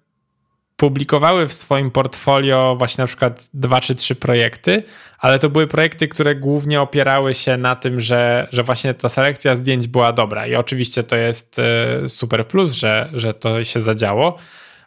publikowały 0.77 1.47
w 1.47 1.53
swoim 1.53 1.91
portfolio 1.91 2.75
właśnie 2.77 3.01
na 3.01 3.07
przykład 3.07 3.49
dwa 3.53 3.81
czy 3.81 3.95
trzy 3.95 4.15
projekty, 4.15 4.83
ale 5.19 5.39
to 5.39 5.49
były 5.49 5.67
projekty, 5.67 6.07
które 6.07 6.35
głównie 6.35 6.81
opierały 6.81 7.33
się 7.33 7.57
na 7.57 7.75
tym, 7.75 8.01
że, 8.01 8.47
że 8.51 8.63
właśnie 8.63 8.93
ta 8.93 9.09
selekcja 9.09 9.55
zdjęć 9.55 9.87
była 9.87 10.13
dobra. 10.13 10.47
I 10.47 10.55
oczywiście 10.55 11.03
to 11.03 11.15
jest 11.15 11.59
e, 11.59 12.09
super 12.09 12.47
plus, 12.47 12.71
że, 12.71 13.09
że 13.13 13.33
to 13.33 13.63
się 13.63 13.81
zadziało. 13.81 14.37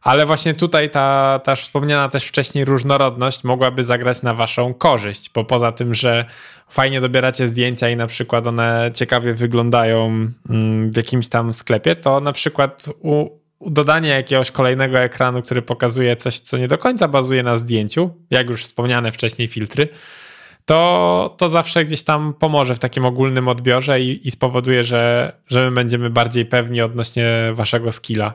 Ale 0.03 0.27
właśnie 0.27 0.55
tutaj 0.55 0.91
ta, 0.91 1.41
ta 1.45 1.55
wspomniana 1.55 2.09
też 2.09 2.25
wcześniej 2.25 2.65
różnorodność 2.65 3.45
mogłaby 3.45 3.83
zagrać 3.83 4.23
na 4.23 4.35
waszą 4.35 4.75
korzyść, 4.75 5.31
bo 5.35 5.45
poza 5.45 5.73
tym, 5.73 5.95
że 5.95 6.25
fajnie 6.69 7.01
dobieracie 7.01 7.49
zdjęcia 7.49 7.89
i 7.89 7.97
na 7.97 8.07
przykład 8.07 8.47
one 8.47 8.91
ciekawie 8.95 9.35
wyglądają 9.35 10.29
mm, 10.51 10.91
w 10.91 10.97
jakimś 10.97 11.29
tam 11.29 11.53
sklepie, 11.53 11.97
to 11.97 12.21
na 12.21 12.33
przykład 12.33 12.89
u, 13.01 13.40
dodanie 13.67 14.09
jakiegoś 14.09 14.51
kolejnego 14.51 14.99
ekranu, 14.99 15.43
który 15.43 15.63
pokazuje 15.63 16.17
coś, 16.17 16.39
co 16.39 16.59
nie 16.59 16.69
do 16.69 16.79
końca 16.79 17.09
bazuje 17.09 17.43
na 17.43 17.57
zdjęciu, 17.57 18.11
jak 18.31 18.49
już 18.49 18.63
wspomniane 18.63 19.13
wcześniej 19.13 19.49
filtry, 19.49 19.89
to, 20.65 21.35
to 21.39 21.49
zawsze 21.49 21.85
gdzieś 21.85 22.03
tam 22.03 22.35
pomoże 22.35 22.75
w 22.75 22.79
takim 22.79 23.05
ogólnym 23.07 23.49
odbiorze 23.49 24.01
i, 24.01 24.29
i 24.29 24.31
spowoduje, 24.31 24.85
że, 24.85 25.33
że 25.47 25.71
my 25.71 25.75
będziemy 25.75 26.11
bardziej 26.11 26.47
pewni 26.47 26.81
odnośnie 26.81 27.27
waszego 27.53 27.93
skilla. 27.93 28.33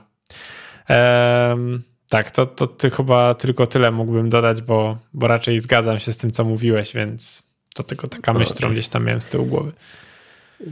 Tak, 2.10 2.32
to, 2.32 2.46
to 2.46 2.68
ty 2.68 2.90
chyba 2.90 3.34
tylko 3.34 3.68
tyle 3.68 3.92
mógłbym 3.92 4.30
dodać, 4.30 4.62
bo, 4.62 4.98
bo 5.14 5.28
raczej 5.28 5.60
zgadzam 5.60 6.00
się 6.00 6.14
z 6.14 6.18
tym, 6.18 6.32
co 6.32 6.44
mówiłeś, 6.44 6.94
więc 6.94 7.44
to 7.76 7.84
tylko 7.84 8.08
taka 8.08 8.34
myśl, 8.34 8.54
którą 8.54 8.72
gdzieś 8.72 8.88
tam 8.88 9.06
miałem 9.06 9.22
z 9.22 9.28
tyłu 9.28 9.46
głowy. 9.46 9.72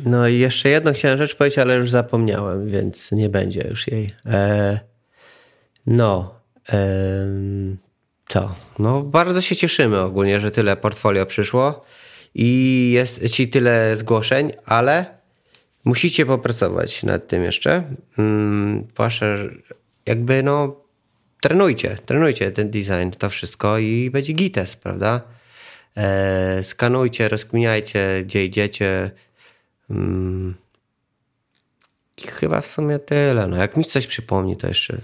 No 0.05 0.27
i 0.27 0.39
jeszcze 0.39 0.69
jedną 0.69 0.93
chciałem 0.93 1.17
rzecz 1.17 1.35
powiedzieć, 1.35 1.59
ale 1.59 1.75
już 1.75 1.89
zapomniałem, 1.89 2.67
więc 2.67 3.11
nie 3.11 3.29
będzie 3.29 3.67
już 3.69 3.87
jej. 3.87 4.13
E, 4.25 4.79
no. 5.87 6.35
E, 6.69 6.77
co? 8.27 8.55
No 8.79 9.01
bardzo 9.03 9.41
się 9.41 9.55
cieszymy 9.55 9.99
ogólnie, 9.99 10.39
że 10.39 10.51
tyle 10.51 10.77
portfolio 10.77 11.25
przyszło 11.25 11.85
i 12.35 12.91
jest 12.93 13.29
ci 13.29 13.49
tyle 13.49 13.97
zgłoszeń, 13.97 14.51
ale 14.65 15.05
musicie 15.85 16.25
popracować 16.25 17.03
nad 17.03 17.27
tym 17.27 17.43
jeszcze. 17.43 17.83
Mm, 18.17 18.87
wasze 18.97 19.49
jakby 20.05 20.43
no 20.43 20.83
trenujcie, 21.41 21.97
trenujcie 22.05 22.51
ten 22.51 22.71
design, 22.71 23.09
to 23.17 23.29
wszystko 23.29 23.77
i 23.77 24.09
będzie 24.09 24.33
gites, 24.33 24.75
prawda? 24.75 25.21
E, 25.97 26.63
skanujcie, 26.63 27.29
rozkminiajcie, 27.29 28.21
gdzie 28.25 28.45
idziecie, 28.45 29.11
Hmm. 29.87 30.55
Chyba 32.27 32.61
w 32.61 32.67
sumie 32.67 32.99
tyle. 32.99 33.47
No, 33.47 33.57
jak 33.57 33.77
mi 33.77 33.85
coś 33.85 34.07
przypomni, 34.07 34.57
to 34.57 34.67
jeszcze 34.67 35.01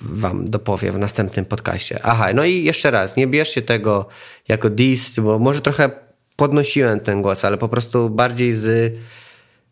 wam 0.00 0.50
dopowiem 0.50 0.94
w 0.94 0.98
następnym 0.98 1.44
podcaście. 1.44 2.00
Aha, 2.02 2.28
no 2.34 2.44
i 2.44 2.64
jeszcze 2.64 2.90
raz, 2.90 3.16
nie 3.16 3.26
bierzcie 3.26 3.62
tego 3.62 4.08
jako 4.48 4.70
dis, 4.70 5.20
bo 5.20 5.38
może 5.38 5.60
trochę 5.60 5.90
podnosiłem 6.36 7.00
ten 7.00 7.22
głos, 7.22 7.44
ale 7.44 7.58
po 7.58 7.68
prostu 7.68 8.10
bardziej 8.10 8.52
z... 8.52 8.94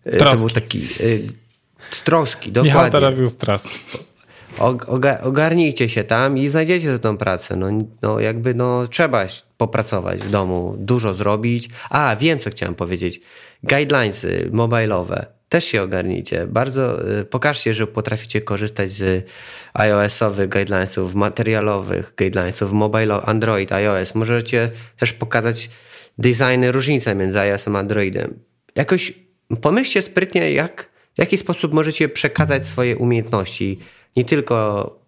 Troski. 0.03 0.19
To 0.19 0.37
był 0.37 0.51
taki... 0.51 0.79
Y, 1.01 1.29
z 1.91 2.03
troski, 2.03 2.53
dokładnie. 2.53 2.73
Michał 2.75 2.91
to 2.91 3.01
robił 3.01 3.27
z 3.27 3.37
troski. 3.37 3.99
Ogarnijcie 5.23 5.89
się 5.89 6.05
tam 6.05 6.39
i 6.39 6.49
znajdziecie 6.49 6.99
tę 6.99 7.17
pracę. 7.17 7.57
No, 7.57 7.67
no 8.03 8.21
jakby 8.21 8.55
no 8.55 8.87
trzeba 8.87 9.29
popracować 9.59 10.21
w 10.21 10.31
domu, 10.31 10.75
dużo 10.79 11.15
zrobić. 11.15 11.69
A, 11.91 12.17
wiem 12.17 12.39
co 12.39 12.51
chciałem 12.51 12.75
powiedzieć 12.75 13.21
guidelinesy 13.63 14.49
mobilowe. 14.53 15.27
Też 15.49 15.65
się 15.65 15.83
ogarnijcie. 15.83 16.47
Bardzo 16.47 17.11
y, 17.21 17.25
pokażcie, 17.25 17.75
że 17.75 17.87
potraficie 17.87 18.41
korzystać 18.41 18.93
z 18.93 19.27
iOS-owych 19.75 20.49
guidelinesów, 20.49 21.15
materialowych 21.15 22.15
guidelinesów, 22.19 22.73
mobile, 22.73 23.15
Android, 23.15 23.73
iOS. 23.73 24.15
Możecie 24.15 24.71
też 24.97 25.13
pokazać 25.13 25.71
designy, 26.19 26.73
różnice 26.73 27.15
między 27.15 27.41
iOS-em 27.41 27.77
a 27.77 27.79
Androidem. 27.79 28.39
Jakoś 28.75 29.13
pomyślcie 29.61 30.03
sprytnie, 30.03 30.53
jak, 30.53 30.91
w 31.15 31.19
jaki 31.19 31.39
sposób 31.39 31.75
możecie 31.75 32.09
przekazać 32.09 32.67
swoje 32.67 32.97
umiejętności. 32.97 33.79
Nie 34.17 34.25
tylko 34.25 34.99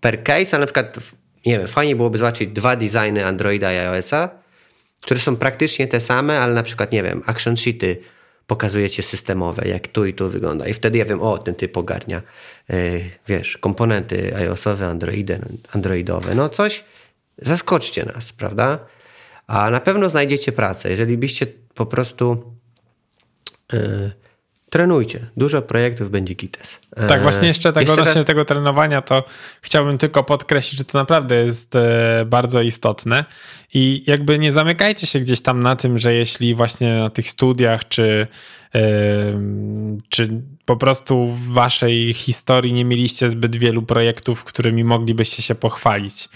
per 0.00 0.22
case, 0.22 0.56
ale 0.56 0.60
na 0.60 0.66
przykład 0.66 0.98
nie 1.46 1.58
wiem, 1.58 1.68
fajnie 1.68 1.96
byłoby 1.96 2.18
zobaczyć 2.18 2.50
dwa 2.50 2.76
designy 2.76 3.26
Androida 3.26 3.72
i 3.72 3.76
iOS-a, 3.76 4.28
które 5.00 5.20
są 5.20 5.36
praktycznie 5.36 5.88
te 5.88 6.00
same, 6.00 6.40
ale 6.40 6.54
na 6.54 6.62
przykład, 6.62 6.92
nie 6.92 7.02
wiem, 7.02 7.22
action 7.26 7.56
sheety 7.56 7.96
pokazujecie 8.46 9.02
systemowe, 9.02 9.68
jak 9.68 9.88
tu 9.88 10.06
i 10.06 10.14
tu 10.14 10.30
wygląda. 10.30 10.66
I 10.68 10.74
wtedy 10.74 10.98
ja 10.98 11.04
wiem, 11.04 11.22
o, 11.22 11.38
ten 11.38 11.54
typ 11.54 11.76
ogarnia, 11.76 12.22
yy, 12.68 13.10
wiesz, 13.28 13.58
komponenty 13.58 14.36
iOS-owe, 14.36 14.86
Androidy, 14.86 15.38
androidowe. 15.72 16.34
No 16.34 16.48
coś, 16.48 16.84
zaskoczcie 17.38 18.04
nas, 18.04 18.32
prawda? 18.32 18.78
A 19.46 19.70
na 19.70 19.80
pewno 19.80 20.08
znajdziecie 20.08 20.52
pracę. 20.52 20.90
Jeżeli 20.90 21.16
byście 21.16 21.46
po 21.74 21.86
prostu 21.86 22.52
yy, 23.72 24.12
trenujcie. 24.76 25.26
Dużo 25.36 25.62
projektów 25.62 26.10
będzie 26.10 26.34
GITES. 26.34 26.80
Tak, 27.08 27.22
właśnie 27.22 27.48
jeszcze 27.48 27.72
tego 27.72 27.80
jeszcze 27.80 27.92
odnośnie 27.92 28.20
raz... 28.20 28.26
tego 28.26 28.44
trenowania, 28.44 29.02
to 29.02 29.24
chciałbym 29.62 29.98
tylko 29.98 30.24
podkreślić, 30.24 30.78
że 30.78 30.84
to 30.84 30.98
naprawdę 30.98 31.36
jest 31.36 31.76
e, 31.76 32.24
bardzo 32.26 32.62
istotne 32.62 33.24
i 33.74 34.04
jakby 34.06 34.38
nie 34.38 34.52
zamykajcie 34.52 35.06
się 35.06 35.20
gdzieś 35.20 35.40
tam 35.40 35.60
na 35.60 35.76
tym, 35.76 35.98
że 35.98 36.14
jeśli 36.14 36.54
właśnie 36.54 36.98
na 36.98 37.10
tych 37.10 37.30
studiach, 37.30 37.88
czy, 37.88 38.26
czy 40.08 40.42
po 40.64 40.76
prostu 40.76 41.26
w 41.26 41.52
waszej 41.52 42.12
historii 42.12 42.72
nie 42.72 42.84
mieliście 42.84 43.30
zbyt 43.30 43.56
wielu 43.56 43.82
projektów, 43.82 44.44
którymi 44.44 44.84
moglibyście 44.84 45.42
się 45.42 45.54
pochwalić. 45.54 46.28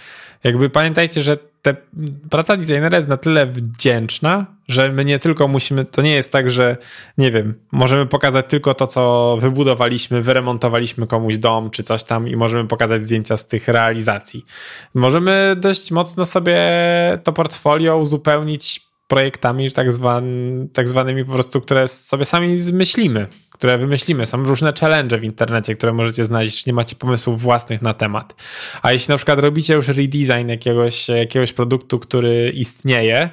Jakby 0.45 0.71
pamiętajcie, 0.71 1.23
że 1.23 1.39
te, 1.63 1.77
praca 2.31 2.57
designera 2.57 2.97
jest 2.97 3.09
na 3.09 3.17
tyle 3.17 3.47
wdzięczna, 3.47 4.47
że 4.69 4.93
my 4.93 5.05
nie 5.05 5.19
tylko 5.19 5.49
musimy, 5.49 5.85
to 5.85 6.03
nie 6.03 6.13
jest 6.13 6.33
tak, 6.33 6.51
że 6.51 6.77
nie 7.19 7.31
wiem, 7.31 7.55
możemy 7.73 8.07
pokazać 8.07 8.47
tylko 8.49 8.75
to, 8.75 8.87
co 8.87 9.37
wybudowaliśmy, 9.41 10.23
wyremontowaliśmy 10.23 11.07
komuś 11.07 11.39
dom 11.39 11.71
czy 11.71 11.83
coś 11.83 12.05
tam 12.05 12.29
i 12.29 12.37
możemy 12.37 12.69
pokazać 12.69 13.05
zdjęcia 13.05 13.37
z 13.37 13.47
tych 13.47 13.69
realizacji. 13.69 14.45
Możemy 14.95 15.57
dość 15.59 15.91
mocno 15.91 16.27
sobie 16.27 16.59
to 17.25 17.33
portfolio 17.33 17.99
uzupełnić 17.99 18.91
projektami 19.09 19.71
tak, 19.71 19.93
zwan, 19.93 20.25
tak 20.73 20.89
zwanymi 20.89 21.25
po 21.25 21.33
prostu, 21.33 21.61
które 21.61 21.89
sobie 21.89 22.25
sami 22.25 22.59
zmyślimy, 22.59 23.27
które 23.61 23.79
wymyślimy. 23.79 24.27
Są 24.27 24.45
różne 24.45 24.73
challenge 24.81 25.19
w 25.19 25.25
internecie, 25.25 25.77
które 25.77 25.93
możecie 25.93 26.25
znaleźć, 26.25 26.67
nie 26.67 26.73
macie 26.73 26.97
pomysłów 26.97 27.41
własnych 27.41 27.83
na 27.83 27.95
temat. 27.95 28.35
A 28.83 28.93
jeśli 28.93 29.13
na 29.13 29.17
przykład 29.17 29.39
robicie 29.39 29.75
już 29.75 29.89
redesign 29.89 30.49
jakiegoś, 30.49 31.09
jakiegoś 31.09 31.53
produktu, 31.53 31.99
który 31.99 32.53
istnieje, 32.55 33.31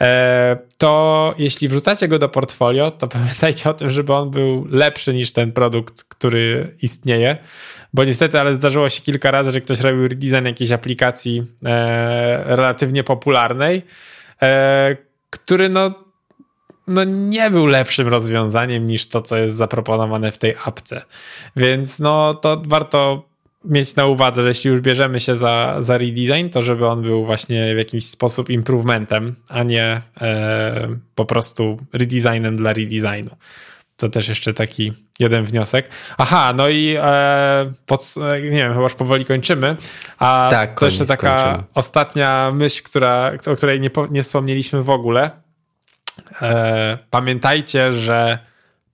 e, 0.00 0.56
to 0.78 1.34
jeśli 1.38 1.68
wrzucacie 1.68 2.08
go 2.08 2.18
do 2.18 2.28
portfolio, 2.28 2.90
to 2.90 3.08
pamiętajcie 3.18 3.70
o 3.70 3.74
tym, 3.74 3.90
żeby 3.90 4.12
on 4.14 4.30
był 4.30 4.66
lepszy 4.70 5.14
niż 5.14 5.32
ten 5.32 5.52
produkt, 5.52 6.04
który 6.04 6.74
istnieje. 6.82 7.36
Bo 7.94 8.04
niestety, 8.04 8.40
ale 8.40 8.54
zdarzyło 8.54 8.88
się 8.88 9.02
kilka 9.02 9.30
razy, 9.30 9.50
że 9.50 9.60
ktoś 9.60 9.80
robił 9.80 10.08
redesign 10.08 10.46
jakiejś 10.46 10.70
aplikacji 10.70 11.46
e, 11.64 12.56
relatywnie 12.56 13.04
popularnej, 13.04 13.82
e, 14.42 14.96
który 15.30 15.68
no, 15.68 16.09
no 16.90 17.04
nie 17.04 17.50
był 17.50 17.66
lepszym 17.66 18.08
rozwiązaniem 18.08 18.86
niż 18.86 19.08
to, 19.08 19.22
co 19.22 19.36
jest 19.36 19.54
zaproponowane 19.54 20.32
w 20.32 20.38
tej 20.38 20.54
apce. 20.64 21.02
Więc 21.56 22.00
no 22.00 22.34
to 22.34 22.62
warto 22.66 23.30
mieć 23.64 23.96
na 23.96 24.06
uwadze, 24.06 24.42
że 24.42 24.48
jeśli 24.48 24.70
już 24.70 24.80
bierzemy 24.80 25.20
się 25.20 25.36
za, 25.36 25.76
za 25.78 25.98
redesign, 25.98 26.48
to 26.48 26.62
żeby 26.62 26.86
on 26.86 27.02
był 27.02 27.24
właśnie 27.24 27.74
w 27.74 27.78
jakiś 27.78 28.06
sposób 28.06 28.50
improvementem, 28.50 29.34
a 29.48 29.62
nie 29.62 30.02
e, 30.20 30.96
po 31.14 31.24
prostu 31.24 31.78
redesignem 31.92 32.56
dla 32.56 32.72
redesignu. 32.72 33.30
To 33.96 34.08
też 34.08 34.28
jeszcze 34.28 34.54
taki 34.54 34.92
jeden 35.18 35.44
wniosek. 35.44 35.88
Aha, 36.18 36.52
no 36.56 36.68
i 36.68 36.96
e, 36.98 37.72
pod, 37.86 38.14
nie 38.42 38.50
wiem, 38.50 38.72
chyba 38.72 38.82
już 38.82 38.94
powoli 38.94 39.24
kończymy. 39.24 39.76
A 40.18 40.48
tak, 40.50 40.80
to 40.80 40.86
jeszcze 40.86 41.06
taka 41.06 41.44
kończymy. 41.44 41.64
ostatnia 41.74 42.50
myśl, 42.54 42.82
która, 42.82 43.32
o 43.46 43.56
której 43.56 43.80
nie, 43.80 43.90
nie 44.10 44.22
wspomnieliśmy 44.22 44.82
w 44.82 44.90
ogóle. 44.90 45.30
E, 46.42 46.98
pamiętajcie, 47.10 47.92
że 47.92 48.38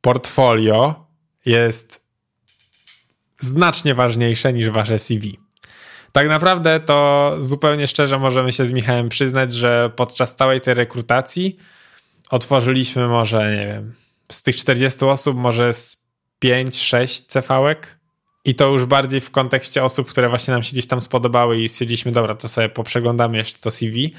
portfolio 0.01 1.07
jest 1.47 2.01
znacznie 3.39 3.95
ważniejsze 3.95 4.53
niż 4.53 4.70
wasze 4.70 4.99
CV. 4.99 5.39
Tak 6.12 6.29
naprawdę 6.29 6.81
to 6.81 7.33
zupełnie 7.39 7.87
szczerze 7.87 8.18
możemy 8.18 8.53
się 8.53 8.66
z 8.66 8.72
Michałem 8.72 9.09
przyznać, 9.09 9.53
że 9.53 9.91
podczas 9.97 10.37
całej 10.37 10.61
tej 10.61 10.74
rekrutacji 10.74 11.57
otworzyliśmy 12.31 13.09
może, 13.09 13.57
nie 13.57 13.66
wiem, 13.66 13.95
z 14.31 14.43
tych 14.43 14.57
40 14.57 15.05
osób 15.05 15.37
może 15.37 15.72
z 15.72 16.07
5-6 16.45 17.07
CV-ek 17.29 17.99
i 18.45 18.55
to 18.55 18.68
już 18.68 18.85
bardziej 18.85 19.20
w 19.20 19.31
kontekście 19.31 19.85
osób, 19.85 20.11
które 20.11 20.29
właśnie 20.29 20.53
nam 20.53 20.62
się 20.62 20.72
gdzieś 20.72 20.87
tam 20.87 21.01
spodobały 21.01 21.61
i 21.61 21.68
stwierdziliśmy, 21.68 22.12
dobra, 22.12 22.35
to 22.35 22.49
sobie 22.49 22.68
poprzeglądamy 22.68 23.39
jeszcze 23.39 23.59
to 23.59 23.70
CV. 23.70 24.14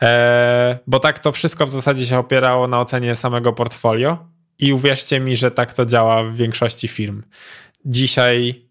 Eee, 0.00 0.76
bo 0.86 0.98
tak 0.98 1.18
to 1.18 1.32
wszystko 1.32 1.66
w 1.66 1.70
zasadzie 1.70 2.06
się 2.06 2.18
opierało 2.18 2.68
na 2.68 2.80
ocenie 2.80 3.14
samego 3.14 3.52
portfolio 3.52 4.18
i 4.58 4.72
uwierzcie 4.72 5.20
mi, 5.20 5.36
że 5.36 5.50
tak 5.50 5.74
to 5.74 5.86
działa 5.86 6.22
w 6.22 6.36
większości 6.36 6.88
firm. 6.88 7.22
Dzisiaj, 7.84 8.64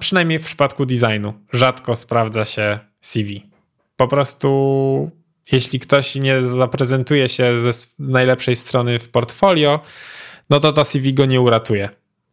przynajmniej 0.00 0.38
w 0.38 0.44
przypadku 0.44 0.86
designu, 0.86 1.34
rzadko 1.52 1.96
sprawdza 1.96 2.44
się 2.44 2.78
CV. 3.00 3.50
Po 3.96 4.08
prostu 4.08 5.10
jeśli 5.52 5.80
ktoś 5.80 6.14
nie 6.14 6.42
zaprezentuje 6.42 7.28
się 7.28 7.58
ze 7.58 7.70
najlepszej 7.98 8.56
strony 8.56 8.98
w 8.98 9.08
portfolio, 9.08 9.80
no 10.50 10.60
to 10.60 10.72
to 10.72 10.84
CV 10.84 11.14
go 11.14 11.26
nie 11.26 11.40
uratuje. 11.40 11.88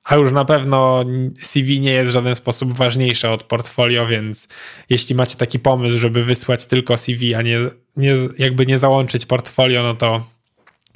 A 0.06 0.16
już 0.16 0.32
na 0.32 0.46
pewno 0.46 1.06
CV 1.42 1.80
nie 1.80 1.92
jest 1.92 2.10
w 2.10 2.14
żaden 2.14 2.36
sposób 2.36 2.74
ważniejsze 2.74 3.32
od 3.32 3.44
portfolio, 3.44 4.08
więc 4.08 4.48
jeśli 4.90 5.16
macie 5.16 5.38
taki 5.38 5.60
pomysł, 5.60 5.98
żeby 5.98 6.24
wysłać 6.24 6.68
tylko 6.68 6.98
CV, 6.98 7.36
a 7.36 7.42
nie, 7.42 7.60
nie 7.98 8.16
jakby 8.38 8.66
nie 8.66 8.78
załączyć 8.78 9.26
portfolio, 9.26 9.84
no 9.84 9.94
to 9.94 10.28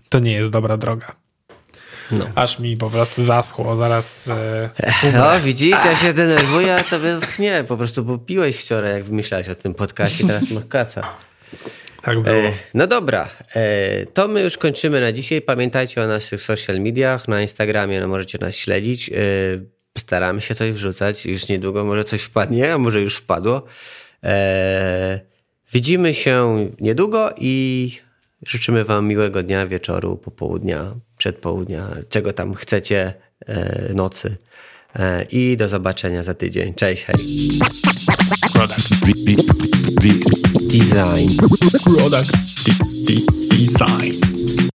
to 0.10 0.20
nie 0.20 0.32
jest 0.32 0.52
dobra 0.52 0.78
droga. 0.78 1.16
No. 2.12 2.26
Aż 2.36 2.60
mi 2.60 2.78
po 2.78 2.90
prostu 2.90 3.26
zaschło, 3.26 3.76
zaraz. 3.76 4.30
No, 5.14 5.40
widzisz, 5.40 5.86
ja 5.86 5.98
się 5.98 6.14
denerwuję, 6.14 6.76
a 6.76 6.84
tobie 6.84 7.18
nie, 7.40 7.64
po 7.68 7.78
prostu 7.78 8.06
popiłeś 8.06 8.58
wczoraj, 8.58 8.92
jak 8.92 9.04
wymyślałeś 9.04 9.50
o 9.50 9.56
tym 9.56 9.74
podcaście, 9.74 10.28
teraz 10.28 10.52
masz 10.52 10.64
kaca. 10.70 11.02
Tak 12.02 12.20
było. 12.22 12.36
E, 12.36 12.52
no 12.74 12.88
dobra, 12.88 13.30
e, 13.56 14.06
to 14.06 14.28
my 14.28 14.42
już 14.42 14.58
kończymy 14.58 15.02
na 15.02 15.12
dzisiaj. 15.12 15.42
Pamiętajcie 15.42 16.04
o 16.04 16.08
naszych 16.08 16.42
social 16.42 16.80
mediach. 16.80 17.28
Na 17.28 17.42
Instagramie 17.42 18.00
no, 18.00 18.08
możecie 18.08 18.38
nas 18.38 18.56
śledzić. 18.56 19.10
E, 19.10 19.14
staramy 19.98 20.42
się 20.42 20.56
coś 20.56 20.72
wrzucać. 20.72 21.26
Już 21.26 21.48
niedługo 21.48 21.86
może 21.86 22.04
coś 22.04 22.22
wpadnie, 22.22 22.74
a 22.74 22.78
może 22.78 23.02
już 23.02 23.16
wpadło. 23.16 23.64
Widzimy 25.74 26.14
się 26.14 26.68
niedługo 26.82 27.34
i 27.38 27.92
życzymy 28.46 28.84
Wam 28.84 29.08
miłego 29.08 29.44
dnia, 29.44 29.68
wieczoru, 29.68 30.18
popołudnia, 30.18 30.96
przedpołudnia, 31.18 31.88
czego 32.10 32.34
tam 32.34 32.54
chcecie, 32.54 33.14
nocy. 33.94 34.38
I 35.32 35.58
do 35.58 35.70
zobaczenia 35.70 36.24
za 36.24 36.34
tydzień. 36.34 36.74
Cześć, 36.74 37.04
hej. 37.04 37.60
Design. 40.70 41.36
Product 41.84 42.32
design. 43.58 44.69